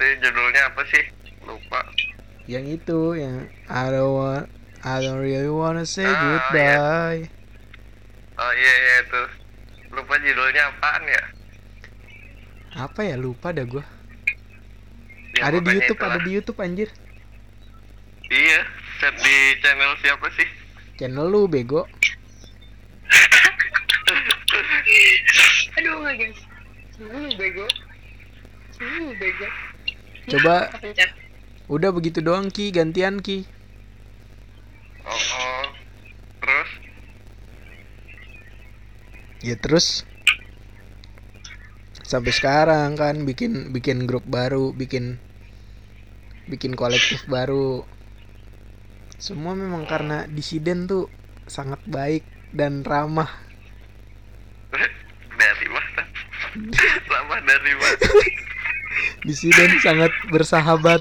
[0.00, 1.04] itu judulnya apa sih
[1.44, 1.82] lupa
[2.46, 3.36] Yang itu yang
[3.66, 4.46] I don't want
[4.80, 7.39] I don't really wanna say Ah, goodbye.
[8.40, 9.22] Oh iya iya itu
[9.92, 11.22] lupa judulnya apaan ya
[12.70, 13.82] Apa ya lupa dah gua.
[15.34, 16.14] Ya, ada di YouTube, itulah.
[16.14, 16.86] ada di YouTube anjir.
[18.30, 18.62] iya
[19.02, 20.46] set di channel siapa sih
[21.02, 21.82] Channel lu bego.
[25.80, 26.40] aduh nggak guys
[27.00, 27.66] hmm, bego
[28.78, 29.48] hmm, bego
[30.30, 30.70] Coba
[31.66, 33.42] udah begitu doang Ki, gantian Ki.
[35.02, 35.66] oh, oh.
[36.38, 36.70] terus
[39.40, 40.04] Ya terus
[42.04, 45.16] sampai sekarang kan bikin bikin grup baru, bikin
[46.50, 47.88] bikin kolektif baru.
[49.16, 51.08] Semua memang karena disiden tuh
[51.48, 53.28] sangat baik dan ramah.
[55.40, 56.02] dari mana
[57.08, 58.06] lama dari mana
[59.24, 61.00] Disiden sangat bersahabat.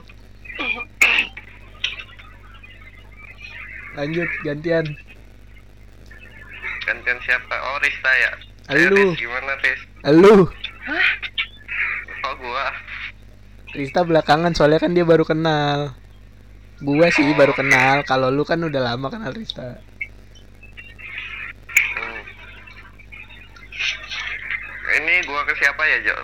[3.98, 5.08] Lanjut gantian.
[6.90, 7.54] Gantian siapa?
[7.54, 8.31] Oh Rista ya?
[8.73, 9.13] Halo.
[9.13, 10.50] Gimana Riz Lu,
[12.25, 12.67] oh gua.
[13.77, 15.94] Rista belakangan soalnya kan dia baru kenal.
[16.81, 19.77] Gua sih baru kenal, kalau lu kan udah lama kenal Rista.
[21.94, 22.21] Hmm.
[24.98, 26.17] ini gua ke siapa ya Jo?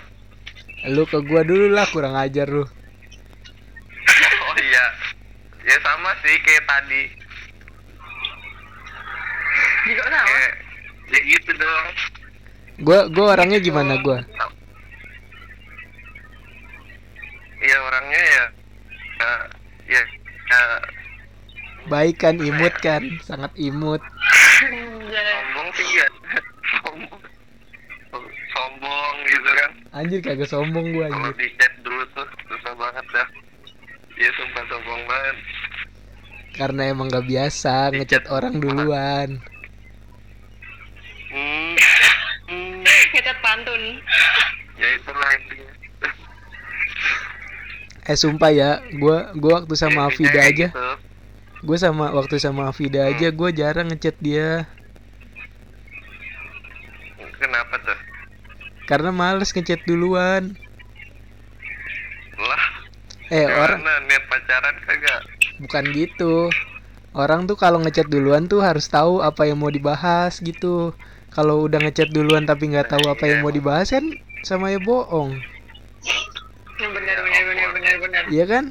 [0.90, 2.66] Lu ke gua dulu lah, kurang ajar lu.
[4.50, 4.86] oh iya.
[5.62, 7.25] Ya sama sih kayak tadi
[9.86, 10.22] juga?
[11.06, 11.86] Ya gitu dong.
[12.82, 14.18] Gua gua orangnya gimana gua?
[17.56, 18.44] Iya orangnya ya
[19.16, 19.32] ya
[19.88, 20.02] ya,
[20.52, 20.62] ya.
[21.88, 23.00] baik kan imut ya?
[23.00, 23.02] kan?
[23.22, 24.02] Sangat imut.
[24.60, 26.06] Sombong sih ya
[26.82, 27.22] sombong.
[28.52, 29.70] Sombong gitu kan.
[29.96, 31.22] Anjir kagak sombong gua anjir.
[31.32, 33.28] kalau di chat dulu tuh susah banget dah.
[34.18, 35.36] Dia sumpah sombong banget.
[36.56, 39.44] Karena emang gak biasa ngechat orang duluan
[41.36, 41.72] hmm,
[42.48, 42.80] hmm.
[43.12, 43.82] ngecat pantun
[44.80, 45.74] ya itulah intinya
[48.06, 50.90] Eh sumpah ya, gua gua waktu sama Afida aja, gitu.
[51.66, 54.70] gua sama waktu sama Afida aja gua jarang ngechat dia
[57.36, 57.98] kenapa tuh
[58.86, 60.54] karena males ngechat duluan.
[62.36, 62.64] lah
[63.32, 65.20] Eh orang gimana niat pacaran kagak
[65.66, 66.34] bukan gitu.
[67.16, 70.92] Orang tuh kalau ngechat duluan tuh harus tahu apa yang mau dibahas gitu.
[71.36, 74.04] Kalau udah ngechat duluan tapi nggak tahu apa yang mau dibahas kan
[74.48, 75.36] sama ya bohong.
[76.76, 78.64] yang benar benar benar benar benar Iya kan?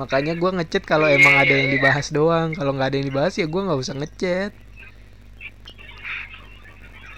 [0.00, 1.74] Makanya gua ngechat kalau Iya, emang ada iya, yang iya.
[1.78, 2.48] dibahas doang.
[2.58, 4.52] Kalau nggak ada yang dibahas ya gua nggak usah ngechat.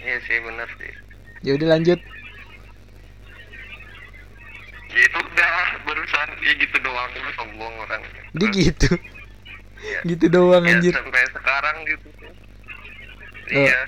[0.02, 0.92] iya sih bener sih
[1.44, 1.98] Ya udah lanjut.
[4.96, 5.52] ya itu udah
[5.84, 8.02] barusan ya gitu doang lu sombong orang
[8.36, 8.90] Dia gitu.
[10.06, 10.92] gitu doang ya, anjir.
[10.94, 12.08] sampai sekarang gitu
[13.46, 13.78] Oh, iya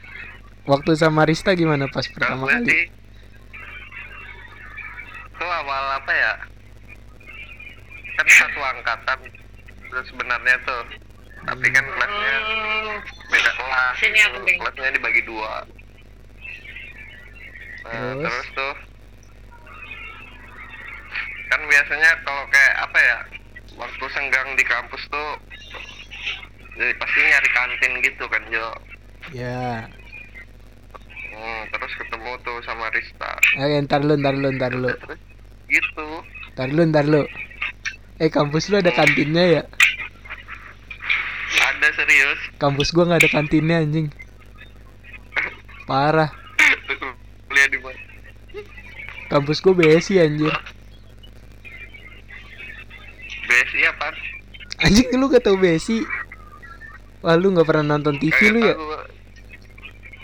[0.69, 2.69] Waktu sama Rista gimana pas pertama gue kali?
[2.69, 2.83] sih.
[5.33, 6.33] Itu awal apa ya?
[8.21, 9.19] Kan satu angkatan
[9.89, 10.83] terus sebenarnya tuh.
[11.49, 12.35] Tapi kan kelasnya
[13.33, 13.95] beda kelas.
[13.97, 15.65] Sini aku kelasnya dibagi dua.
[17.89, 18.21] Nah, Terus?
[18.29, 18.75] terus tuh.
[21.49, 23.19] Kan biasanya kalau kayak apa ya
[23.81, 25.31] waktu senggang di kampus tuh
[26.77, 28.69] jadi pasti nyari kantin gitu kan Jo.
[29.33, 29.89] Ya.
[31.33, 34.91] Hmm, terus ketemu tuh sama Rista Eh, ntar lu, ntar lu, ntar lu.
[34.93, 35.21] terus
[35.69, 36.07] gitu
[36.57, 37.23] Ntar lu, ntar lu.
[38.19, 39.63] Eh, kampus lu ada kantinnya ya?
[41.59, 44.09] ada serius Kampus gua nggak ada kantinnya anjing.
[45.87, 46.29] Parah.
[47.49, 48.01] kuliah di mana
[49.31, 50.53] Kampus gua BSI anjir.
[53.49, 54.09] BSI apa
[54.79, 56.07] Anjing lu gak tau BSI?
[57.23, 58.75] Wah lu nggak pernah nonton TV lu ya?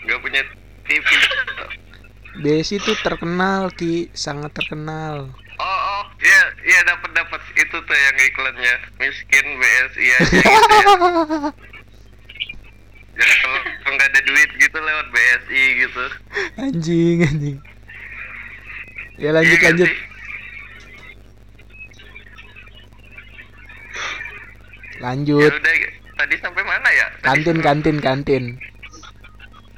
[0.05, 0.41] Gak punya
[0.85, 1.07] TV.
[2.37, 5.31] BSI tuh terkenal ki, sangat terkenal.
[5.55, 10.89] Oh oh, iya iya dapat dapat itu tuh yang iklannya miskin BSI aja gitu ya.
[13.15, 13.59] Jadi kalau
[13.89, 16.03] nggak ada duit gitu lewat BSI gitu.
[16.57, 17.57] anjing anjing.
[19.15, 19.87] Ya lanjut Iya lanjut.
[19.87, 19.97] sih?
[24.95, 25.51] Ya Lanjut.
[25.51, 25.75] udah
[26.15, 27.07] tadi sampai mana ya?
[27.13, 28.43] Tadi Kantin sampai- kantin kantin.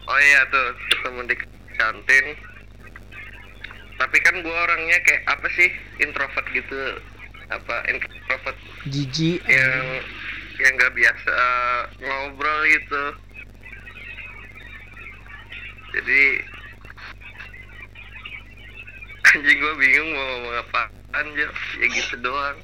[0.07, 1.35] Oh iya tuh ketemu di
[1.75, 2.25] kantin.
[3.97, 7.01] Tapi kan gua orangnya kayak apa sih introvert gitu
[7.47, 8.57] apa introvert
[8.91, 9.39] Jiji.
[9.47, 9.83] yang
[10.59, 13.03] yang nggak biasa uh, ngobrol gitu
[15.95, 16.21] jadi
[19.27, 21.47] anjing gue bingung mau ngomong apaan Jo
[21.79, 22.57] ya gitu doang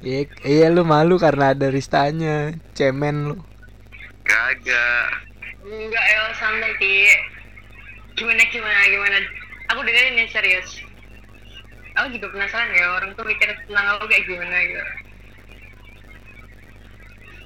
[0.00, 2.56] Iya, iya lu malu karena ada Ristanya.
[2.72, 3.36] Cemen lu.
[4.24, 5.28] kagak
[5.64, 6.92] enggak ya santai ki
[8.16, 9.18] gimana gimana gimana?
[9.70, 10.70] Aku dengerin ya serius.
[12.00, 14.84] Aku juga penasaran ya orang tuh mikir tentang aku kayak gimana gitu.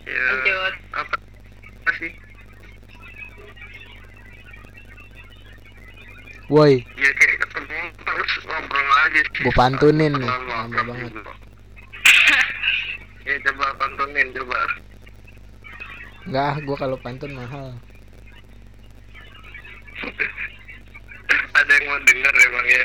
[0.04, 0.74] Ya lanjut.
[0.92, 2.12] Apa, apa sih?
[6.52, 9.42] Woi, ya kayak ketemu terus ngobrol aja sih.
[9.48, 10.12] Gua pantunin.
[10.12, 11.12] Nih, lama banget.
[13.24, 14.60] ya coba pantunin coba.
[16.28, 17.72] Enggak gua kalau pantun mahal.
[21.54, 22.84] Ada yang mau denger emang ya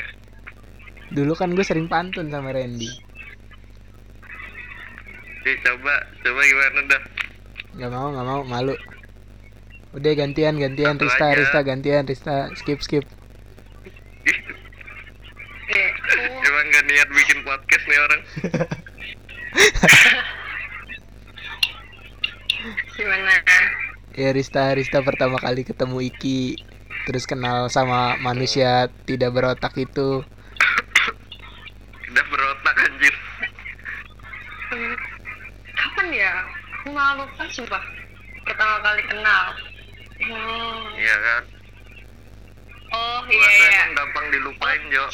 [1.10, 2.86] Dulu kan gue sering pantun sama Randy.
[5.42, 7.02] Jadi coba coba gimana dah
[7.82, 8.74] Gak mau, gak mau, malu.
[9.90, 11.38] Udah gantian, gantian Satu Rista, aja.
[11.38, 13.02] Rista gantian, Rista skip skip.
[15.66, 15.82] Oke,
[16.46, 18.20] Emang gak niat bikin podcast nih orang
[22.94, 23.32] gimana
[24.14, 26.60] Ya Rista, Rista pertama kali ketemu Iki,
[27.08, 30.24] terus kenal sama manusia tidak berotak itu.
[32.10, 33.14] Udah berotak anjir.
[35.76, 36.32] Kapan ya?
[36.80, 37.82] Aku malah lupa sumpah.
[38.44, 39.44] Pertama kali kenal.
[40.20, 40.80] Hmm.
[40.96, 41.42] Iya kan?
[42.90, 43.70] Oh iya iya.
[43.86, 45.06] emang gampang dilupain Jo.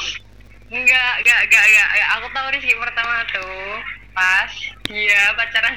[0.72, 2.08] Enggak enggak enggak enggak enggak.
[2.16, 3.78] aku tahu Rizky pertama tuh.
[4.16, 4.52] Pas
[4.88, 5.74] dia pacaran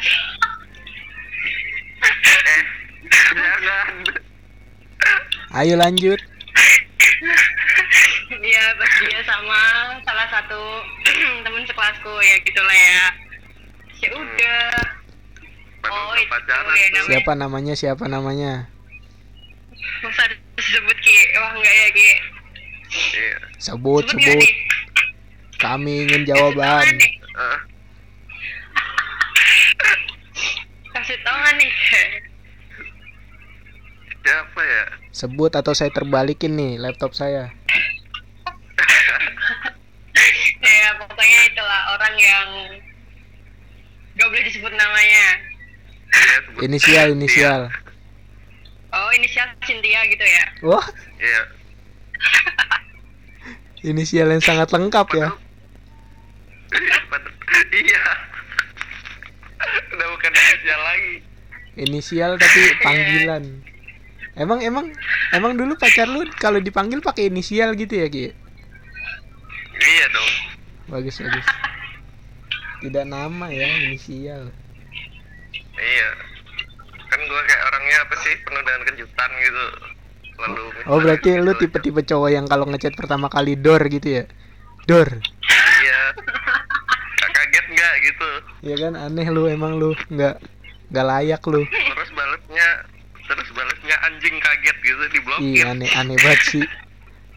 [1.99, 2.61] Eh
[3.09, 3.95] Jangan
[5.51, 6.19] Ayo lanjut.
[8.29, 8.63] Iya,
[9.01, 9.59] dia sama
[10.01, 10.61] salah satu
[11.43, 13.03] temen sekelasku ya gitulah ya.
[13.99, 14.69] Ya udah.
[15.79, 17.73] Padahal Oh, udah itu pacaran ya, namanya- Siapa namanya?
[17.73, 18.53] Siapa namanya?
[19.99, 20.23] Masa
[20.55, 21.17] disebut Ki?
[21.35, 22.09] Wah enggak ya Ki.
[22.89, 24.37] Iya Sebut, Sebut sebut.
[24.39, 24.53] nih?
[25.57, 26.83] Kami ingin jawaban.
[26.85, 27.11] Kasih tahu nih?
[27.35, 27.59] Eh,
[30.89, 31.71] Kasih tahu nggak nih?
[34.19, 37.49] Siapa ya Sebut atau saya terbalikin nih laptop saya.
[40.61, 42.47] ya pokoknya itulah orang yang
[44.15, 45.25] gak boleh disebut namanya.
[46.09, 47.17] Iya, sebut Inisial, Cynthia.
[47.17, 47.61] inisial.
[48.89, 50.45] Oh inisial Cynthia gitu ya?
[50.65, 50.85] Wah,
[51.21, 51.41] iya
[53.91, 55.29] inisial yang sangat lengkap ya.
[57.69, 58.05] Iya
[59.93, 61.15] udah bukan inisial lagi
[61.77, 63.43] Inisial tapi panggilan.
[64.39, 64.85] Emang emang
[65.29, 68.31] emang dulu pacar lu kalau dipanggil pakai inisial gitu ya, Ki?
[69.79, 70.31] iya dong
[70.89, 71.47] Bagus bagus.
[72.79, 74.47] Tidak nama ya, inisial.
[75.75, 76.09] iya
[77.05, 79.65] kan gua kayak orangnya apa sih penuh dengan kejutan gitu
[80.37, 84.23] lalu Oh, berarti lu tipe-tipe cowok yang kalau ngechat pertama kali dor gitu ya?
[84.85, 85.07] Dor.
[85.79, 86.01] iya
[87.17, 88.29] Gak kaget nggak gitu
[88.61, 90.35] Ya kan aneh lu emang lu nggak
[90.89, 91.63] nggak layak lu.
[91.63, 92.67] terus balasnya
[93.29, 96.65] terus balasnya anjing kaget gitu diblokir aneh aneh banget sih.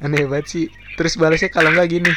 [0.01, 0.67] Aneh banget sih.
[0.97, 2.13] Terus balasnya kalau nggak gini.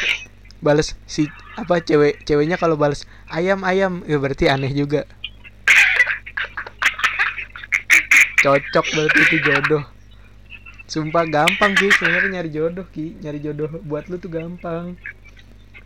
[0.63, 1.27] Balas si
[1.59, 5.03] apa cewek ceweknya kalau balas ayam ayam ya berarti aneh juga.
[8.39, 9.83] Cocok berarti itu jodoh.
[10.85, 14.95] Sumpah gampang sih sebenarnya nyari jodoh ki, nyari jodoh buat lu tuh gampang.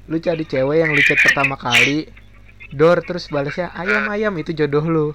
[0.06, 2.12] Lu cari cewek yang lu chat pertama kali,
[2.76, 5.08] dor terus balasnya ayam ayam itu jodoh lu.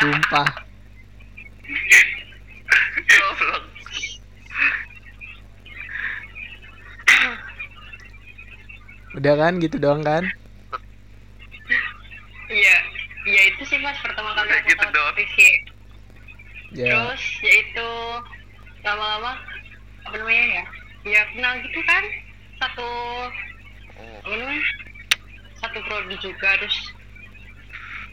[0.00, 0.65] Sumpah.
[9.16, 10.28] Udah kan gitu doang kan?
[12.46, 12.76] Iya,
[13.26, 15.08] iya itu sih pas pertama kali Udah aku gitu tahu.
[15.16, 15.50] Rizky.
[16.76, 16.92] Ya.
[16.92, 17.88] Terus yaitu
[18.84, 19.40] lama-lama
[20.04, 20.64] apa namanya ya?
[21.06, 22.04] Ya kenal gitu kan
[22.60, 22.88] satu
[23.98, 24.18] oh.
[24.22, 24.64] apa namanya?
[25.58, 26.76] Satu prodi juga terus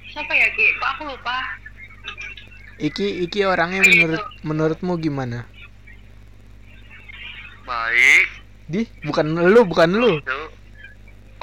[0.10, 0.66] siapa ya Ki?
[0.80, 1.38] Kok aku lupa?
[2.82, 5.46] Iki Iki orangnya Kayak menurut menurutmu gimana?
[7.64, 8.28] baik
[8.68, 10.20] Di, bukan lu, bukan lu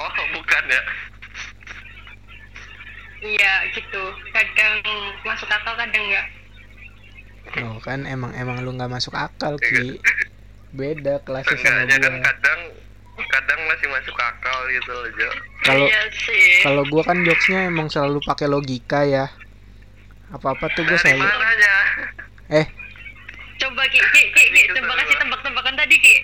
[0.01, 0.81] oh bukan ya
[3.21, 4.01] Iya gitu.
[4.31, 4.81] Kadang
[5.21, 6.27] masuk akal kadang enggak.
[7.59, 9.97] Oh, kan emang emang lu nggak masuk akal, Ki.
[10.71, 12.21] Beda kelasnya sama kan gua.
[12.23, 12.59] kadang
[13.21, 15.29] kadang masih masuk akal gitu loh Jo
[15.61, 16.63] Kalau iya sih.
[16.63, 19.27] kalau gua kan jokesnya emang selalu pakai logika ya.
[20.31, 21.75] Apa-apa tuh gua dari selalu mananya
[22.55, 22.65] eh
[23.57, 24.93] Coba Ki, Ki, Ki, Ki, Gitu, coba coba.
[24.97, 26.15] kasih tebak-tebakan tadi Ki.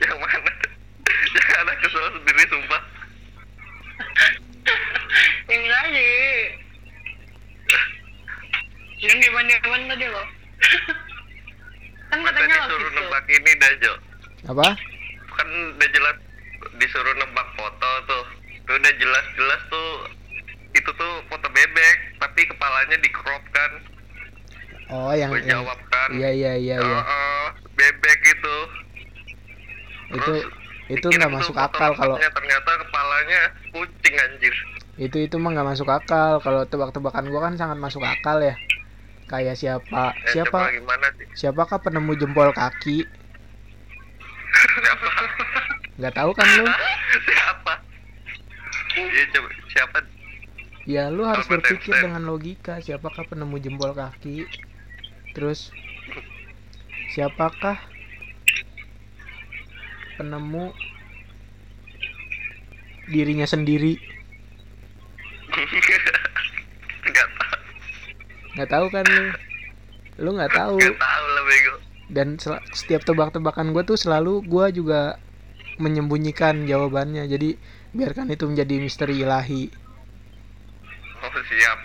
[0.00, 0.50] yang mana
[1.32, 2.82] jangan ada kesel sendiri sumpah
[5.52, 6.10] Yang tadi.
[9.02, 10.26] Yang gimana-gimana tadi loh.
[12.12, 13.00] kan katanya disuruh logis tuh.
[13.00, 13.92] nebak ini dah Jo
[14.52, 14.68] apa?
[15.32, 16.16] kan udah jelas
[16.76, 18.24] disuruh nebak foto tuh
[18.68, 19.90] tuh udah jelas-jelas tuh
[20.76, 23.72] itu tuh foto bebek tapi kepalanya di crop kan
[24.92, 27.00] Oh, yang, gue jawab kan Iya iya iya iya.
[27.00, 27.44] "Heeh,
[27.80, 28.56] bebek itu
[30.12, 30.44] Itu Terus
[30.92, 33.40] itu dikirim nggak masuk akal kalau ternyata kepalanya
[33.72, 34.52] kucing anjir
[35.00, 36.40] itu itu mah nggak masuk akal.
[36.44, 38.56] Kalau tebak-tebakan gua kan sangat masuk akal ya.
[39.30, 41.26] Kayak siapa ya, coba siapa gimana sih?
[41.32, 43.08] siapakah penemu jempol kaki?
[45.96, 46.66] Nggak tahu kan lu?
[47.28, 47.72] Siapa?
[48.96, 49.98] Iya coba siapa?
[50.84, 52.04] Ya lu harus Albert berpikir Einstein.
[52.10, 52.74] dengan logika.
[52.82, 54.44] Siapakah penemu jempol kaki?
[55.32, 55.72] Terus
[57.16, 57.80] siapakah
[60.20, 60.72] penemu
[63.08, 63.96] dirinya sendiri
[67.08, 67.60] nggak tahu.
[68.56, 69.24] Nggak tahu kan lu?
[70.20, 71.24] Lu nggak tahu nggak tahu.
[71.32, 71.74] lah bego.
[72.12, 72.28] Dan
[72.76, 75.16] setiap tebak-tebakan gue tuh selalu gue juga
[75.80, 77.24] menyembunyikan jawabannya.
[77.28, 77.56] Jadi
[77.96, 79.72] biarkan itu menjadi misteri ilahi.
[81.24, 81.78] Oh siap.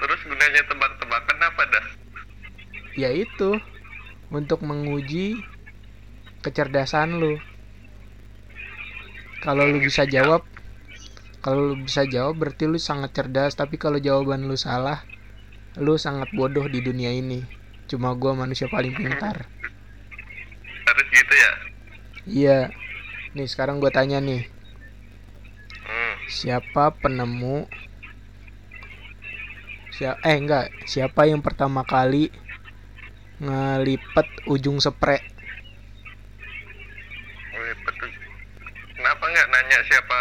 [0.00, 1.86] Terus gunanya tebak-tebakan apa dah?
[2.98, 3.60] Yaitu
[4.34, 5.38] untuk menguji
[6.42, 7.38] kecerdasan lu.
[9.40, 10.44] Kalau lu bisa jawab
[11.40, 13.56] kalau lu bisa jawab berarti lu sangat cerdas.
[13.56, 15.04] Tapi kalau jawaban lu salah
[15.78, 17.44] lu sangat bodoh di dunia ini.
[17.90, 19.48] Cuma gua manusia paling pintar.
[20.86, 21.52] Harus gitu ya?
[22.28, 22.58] Iya.
[23.36, 24.46] Nih sekarang gua tanya nih.
[25.90, 26.14] Hmm.
[26.30, 27.66] siapa penemu
[29.90, 30.70] Sia eh enggak.
[30.86, 32.30] Siapa yang pertama kali
[33.40, 35.18] ngelipet ujung spray
[37.84, 38.10] betul.
[38.96, 40.20] kenapa nggak nanya siapa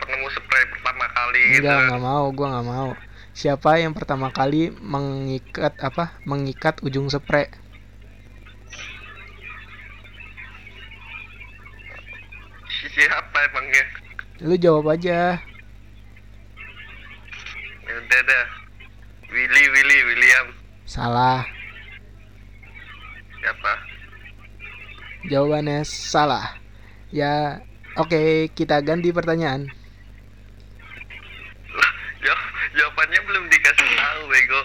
[0.00, 2.88] penemu spray pertama kali gitu enggak nggak mau gua nggak mau
[3.32, 7.46] siapa yang pertama kali mengikat apa mengikat ujung spray
[12.66, 13.84] Si- siapa emangnya
[14.40, 15.36] Lu jawab aja.
[17.82, 18.44] ya udah dah
[19.28, 20.46] Willy Willy William
[20.84, 21.42] Salah.
[23.36, 23.72] siapa
[25.22, 26.56] Jawabannya salah.
[27.12, 27.60] Ya,
[27.92, 28.16] oke,
[28.50, 29.68] kita ganti pertanyaan.
[31.68, 34.62] Lah, jaw- jawabannya belum dikasih tahu bego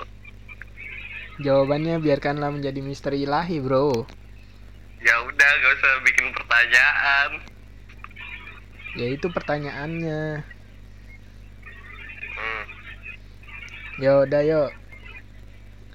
[1.46, 4.10] Jawabannya biarkanlah menjadi misteri ilahi, Bro.
[4.98, 7.30] ya udah gak usah bikin pertanyaan
[8.96, 10.42] Ya itu pertanyaannya.
[12.34, 12.62] hmm.
[14.02, 14.70] Yo, udah yuk.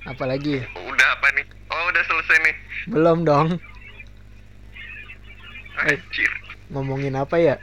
[0.02, 0.62] Apalagi?
[0.80, 2.54] udah apa nih oh udah selesai nih
[2.86, 3.48] Belum dong.
[5.82, 5.92] Eh.
[5.92, 6.30] anjir
[6.70, 7.56] Ngomongin apa ya?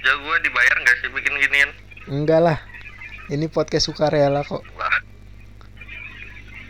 [0.00, 1.70] ya gua dibayar nggak sih bikin ginian
[2.08, 2.58] Enggak lah.
[3.30, 4.66] Ini podcast sukarela kok.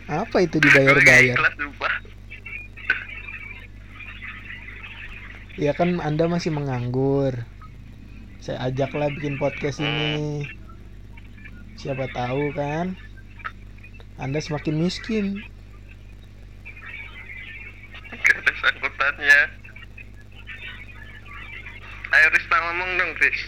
[0.05, 1.41] Apa itu dibayar-bayar?
[5.57, 7.33] Ya kan Anda masih menganggur.
[8.45, 10.45] Saya ajaklah bikin podcast ini.
[11.81, 12.93] Siapa tahu kan?
[14.21, 15.41] Anda semakin miskin.
[18.11, 19.39] gak ada sangkutannya
[22.11, 23.39] ayo Rista ngomong dong Riz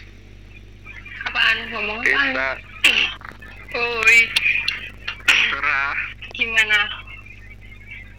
[1.28, 1.56] Apaan?
[1.68, 2.32] Ngomong apaan?
[2.32, 4.18] Rista Oi,
[5.24, 5.96] serah
[6.32, 6.78] gimana?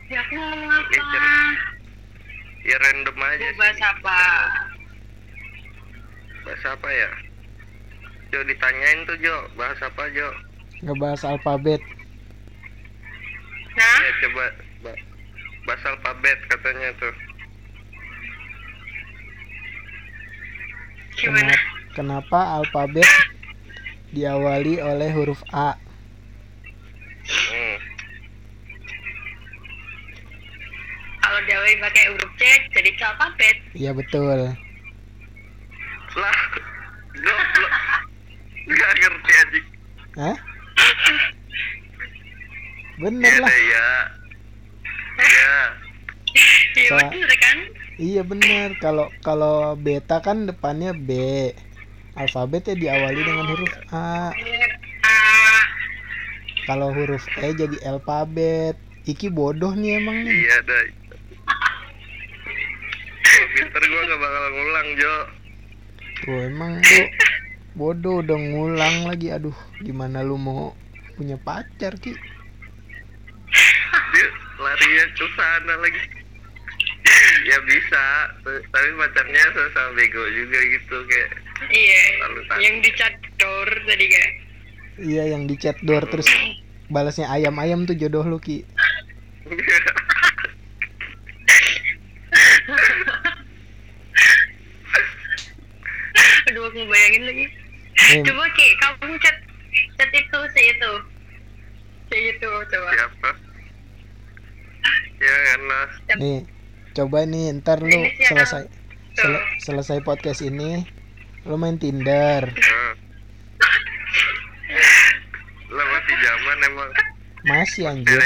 [0.07, 0.89] Ya aku mau ngomong Ya, apa?
[0.89, 1.34] cerita.
[2.66, 4.20] ya random aja Mau bahas sih apa?
[6.41, 7.09] bahas apa ya
[8.30, 10.30] Jo ditanyain tuh Jo bahas apa Jo
[10.82, 11.82] Ngebahas alfabet.
[13.72, 14.45] Nah, ya coba
[14.84, 15.01] ba-
[15.66, 17.13] bahas alfabet katanya tuh
[21.16, 21.53] gimana?
[21.53, 21.63] Kenapa,
[21.95, 23.07] kenapa alfabet
[24.16, 25.76] diawali oleh huruf A?
[27.28, 27.76] hmm.
[31.20, 32.41] Kalau diawali pakai huruf C,
[32.72, 33.55] jadi alfabet.
[33.76, 34.55] Iya betul.
[36.16, 36.39] lah
[37.11, 37.74] goblok
[38.66, 39.59] nggak ngerti aja
[40.16, 40.36] Hah?
[43.03, 43.49] Bener ya lah.
[43.51, 43.88] deh ya
[45.20, 45.55] ya
[46.76, 47.07] Iya Salah.
[47.07, 47.57] bener kan?
[47.95, 48.68] Iya bener.
[48.84, 51.09] Kalau kalau beta kan depannya B.
[52.16, 54.32] Alfabetnya diawali dengan huruf A.
[56.66, 58.80] Kalau huruf E jadi alfabet.
[59.05, 60.34] Iki bodoh nih emang nih.
[60.34, 60.57] iya
[63.22, 65.16] Kalau pinter gua gak bakal ngulang Jo
[66.26, 67.03] Tuh emang lu
[67.78, 69.30] bodoh udah ngulang lagi.
[69.30, 70.74] Aduh, gimana lu mau
[71.20, 72.16] punya pacar ki?
[74.16, 74.28] dia
[74.59, 76.01] larinya ke sana lagi
[77.45, 78.03] ya bisa
[78.43, 81.32] tapi pacarnya sama bego juga gitu kayak
[81.70, 82.01] iya.
[82.20, 84.30] Lalu tak- Yang dicador tadi kan?
[84.95, 86.24] Iya yang di chat door terus
[86.88, 88.64] balasnya ayam-ayam tuh jodoh lu ki.
[96.47, 97.45] Aduh, aku ngebayangin lagi.
[97.95, 99.38] Eh, Coba Ki, kamu chat
[99.97, 100.91] chat itu si itu.
[102.06, 102.89] Si itu coba.
[102.91, 103.30] siapa
[105.16, 105.89] ya enak
[106.20, 106.43] nih
[106.93, 107.89] coba nih ntar lu
[108.22, 108.68] selesai
[109.16, 110.84] sele- selesai podcast ini
[111.46, 112.50] lu main Tinder.
[115.70, 116.89] Lah masih zaman emang
[117.46, 118.20] Masih anjir.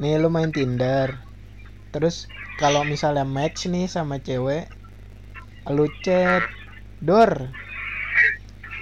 [0.00, 1.20] Nih lu main Tinder.
[1.92, 4.68] Terus kalau misalnya match nih sama cewek,
[5.68, 6.48] lu chat
[7.04, 7.52] dor.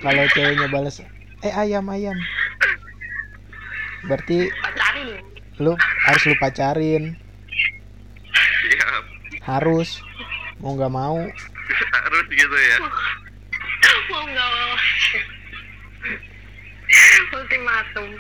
[0.01, 1.03] Kalau ceweknya balas
[1.43, 2.17] eh ayam ayam.
[4.07, 5.19] Berarti Pacarin.
[5.59, 5.73] lu
[6.07, 7.19] harus lu pacarin,
[8.63, 9.05] siap
[9.43, 9.99] harus
[10.63, 11.19] mau nggak mau.
[11.91, 12.77] harus gitu ya
[14.07, 14.73] Mau nggak mau.
[17.47, 18.11] Ultimatum.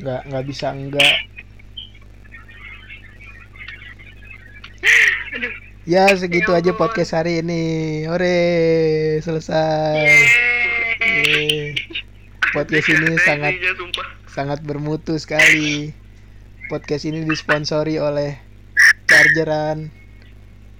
[0.00, 1.14] nggak nggak bisa enggak.
[5.36, 5.52] Aduh.
[5.84, 8.08] Ya segitu Ya aja podcast hari ini.
[8.08, 8.40] Ore
[9.20, 9.92] selesai.
[10.00, 10.24] Yeay.
[11.04, 11.76] Yeay.
[12.56, 13.60] Podcast ini sangat
[14.24, 15.92] sangat bermutu sekali.
[16.72, 18.40] Podcast ini disponsori oleh
[19.04, 19.92] chargeran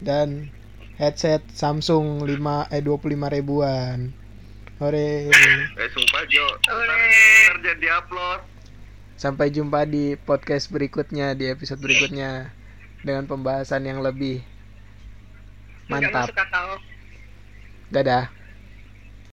[0.01, 0.49] dan
[0.97, 4.17] headset Samsung 5 eh 25 ribuan.
[4.81, 5.29] Hore.
[5.29, 8.41] eh sumpah Jo ntar, jadi upload
[9.21, 12.49] Sampai jumpa di podcast berikutnya di episode berikutnya
[13.05, 14.41] dengan pembahasan yang lebih
[15.93, 16.33] mantap.
[17.93, 18.40] Dadah.